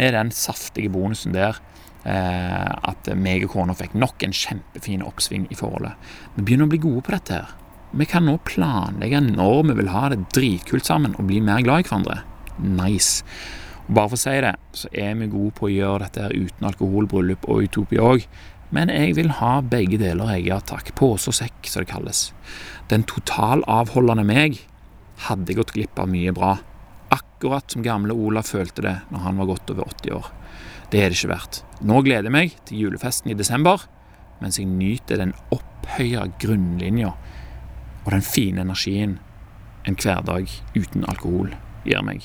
med 0.00 0.14
den 0.16 0.32
saftige 0.32 0.88
bonusen 0.94 1.36
der. 1.36 1.60
Eh, 2.08 2.72
at 2.88 3.10
meg 3.20 3.44
og 3.44 3.52
kona 3.52 3.76
fikk 3.76 3.92
nok 3.98 4.24
en 4.24 4.32
kjempefin 4.32 5.04
oppsving 5.04 5.44
i 5.52 5.58
forholdet. 5.58 5.98
Vi 6.38 6.46
begynner 6.46 6.70
å 6.70 6.72
bli 6.72 6.80
gode 6.80 7.04
på 7.04 7.12
dette 7.18 7.36
her. 7.42 7.52
Vi 7.92 8.08
kan 8.08 8.24
nå 8.28 8.38
planlegge 8.48 9.20
når 9.26 9.62
vi 9.70 9.78
vil 9.82 9.92
ha 9.92 10.08
det 10.12 10.22
dritkult 10.32 10.88
sammen 10.88 11.16
og 11.18 11.28
bli 11.28 11.42
mer 11.44 11.60
glad 11.66 11.84
i 11.84 11.88
hverandre. 11.88 12.22
Nice. 12.64 13.24
Og 13.88 13.96
bare 13.96 14.12
for 14.12 14.16
å 14.16 14.22
si 14.22 14.36
det, 14.44 14.54
så 14.76 14.88
er 15.04 15.16
vi 15.20 15.28
gode 15.32 15.52
på 15.56 15.68
å 15.68 15.72
gjøre 15.74 16.06
dette 16.06 16.24
her 16.24 16.36
uten 16.36 16.68
alkohol, 16.68 17.08
bryllup 17.08 17.44
og 17.48 17.68
utopi 17.68 18.00
òg. 18.00 18.24
Men 18.74 18.92
jeg 18.92 19.14
vil 19.16 19.30
ha 19.38 19.58
begge 19.64 20.00
deler, 20.00 20.34
jeg, 20.36 20.48
ja 20.50 20.58
takk. 20.60 20.92
Pose 20.98 21.30
og 21.32 21.36
sekk, 21.38 21.68
som 21.70 21.84
det 21.84 21.92
kalles. 21.92 22.24
Den 22.92 23.06
totalavholdende 23.08 24.26
meg 24.28 24.60
hadde 25.28 25.56
gått 25.56 25.72
glipp 25.76 25.98
av 26.00 26.10
mye 26.12 26.34
bra. 26.36 26.56
Akkurat 27.14 27.72
som 27.72 27.84
gamle 27.84 28.16
Ola 28.16 28.42
følte 28.44 28.84
det 28.84 28.96
når 29.12 29.24
han 29.24 29.40
var 29.40 29.48
godt 29.52 29.72
over 29.72 29.88
80 29.88 30.18
år. 30.18 30.28
Det 30.92 31.00
er 31.00 31.10
det 31.10 31.18
ikke 31.18 31.32
verdt. 31.32 31.62
Nå 31.84 32.02
gleder 32.04 32.28
jeg 32.28 32.36
meg 32.36 32.58
til 32.68 32.84
julefesten 32.84 33.32
i 33.32 33.38
desember, 33.38 33.82
mens 34.42 34.60
jeg 34.60 34.68
nyter 34.70 35.20
den 35.20 35.34
opphøya 35.54 36.28
grunnlinja 36.40 37.12
og 38.04 38.12
den 38.14 38.24
fine 38.24 38.62
energien 38.64 39.18
en 39.88 39.96
hverdag 39.98 40.48
uten 40.76 41.04
alkohol 41.08 41.52
gir 41.84 42.04
meg. 42.04 42.24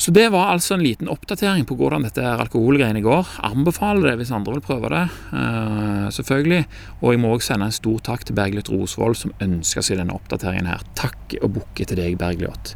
Så 0.00 0.10
det 0.16 0.30
var 0.32 0.48
altså 0.48 0.74
en 0.74 0.82
liten 0.84 1.10
oppdatering 1.12 1.66
på 1.68 1.76
hvordan 1.76 2.06
dette 2.06 2.24
alkoholgreiene 2.24 3.02
går. 3.04 3.34
Anbefaler 3.44 4.08
det 4.08 4.14
hvis 4.22 4.32
andre 4.32 4.54
vil 4.56 4.64
prøve 4.64 4.88
det, 4.94 5.02
uh, 5.34 6.06
selvfølgelig. 6.16 6.62
Og 7.02 7.12
jeg 7.12 7.20
må 7.20 7.34
også 7.34 7.52
sende 7.52 7.68
en 7.68 7.76
stor 7.76 8.00
takk 8.08 8.24
til 8.24 8.38
Bergljot 8.38 8.72
Rosvold 8.72 9.18
som 9.20 9.36
ønska 9.44 9.84
seg 9.84 10.00
denne 10.00 10.16
oppdateringen 10.16 10.72
her. 10.72 10.86
Takk 10.96 11.36
og 11.42 11.52
bukke 11.58 11.84
til 11.84 12.00
deg, 12.00 12.16
Bergljot. 12.20 12.72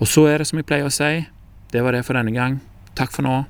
Og 0.00 0.08
så 0.08 0.24
er 0.32 0.40
det 0.40 0.48
som 0.48 0.62
jeg 0.62 0.68
pleier 0.70 0.88
å 0.88 0.96
si, 0.96 1.26
det 1.76 1.84
var 1.84 1.92
det 1.92 2.06
for 2.08 2.16
denne 2.16 2.32
gang. 2.32 2.62
Takk 2.96 3.12
for 3.12 3.28
nå. 3.28 3.42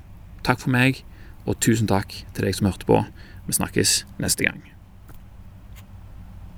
Takk 0.43 0.59
for 0.59 0.75
meg, 0.75 0.99
og 1.47 1.61
tusen 1.63 1.87
takk 1.87 2.11
til 2.11 2.43
deg 2.43 2.59
som 2.59 2.67
hørte 2.67 2.91
på. 2.91 3.05
Vi 3.47 3.55
snakkes 3.55 4.01
neste 4.19 4.51
gang. 4.51 4.66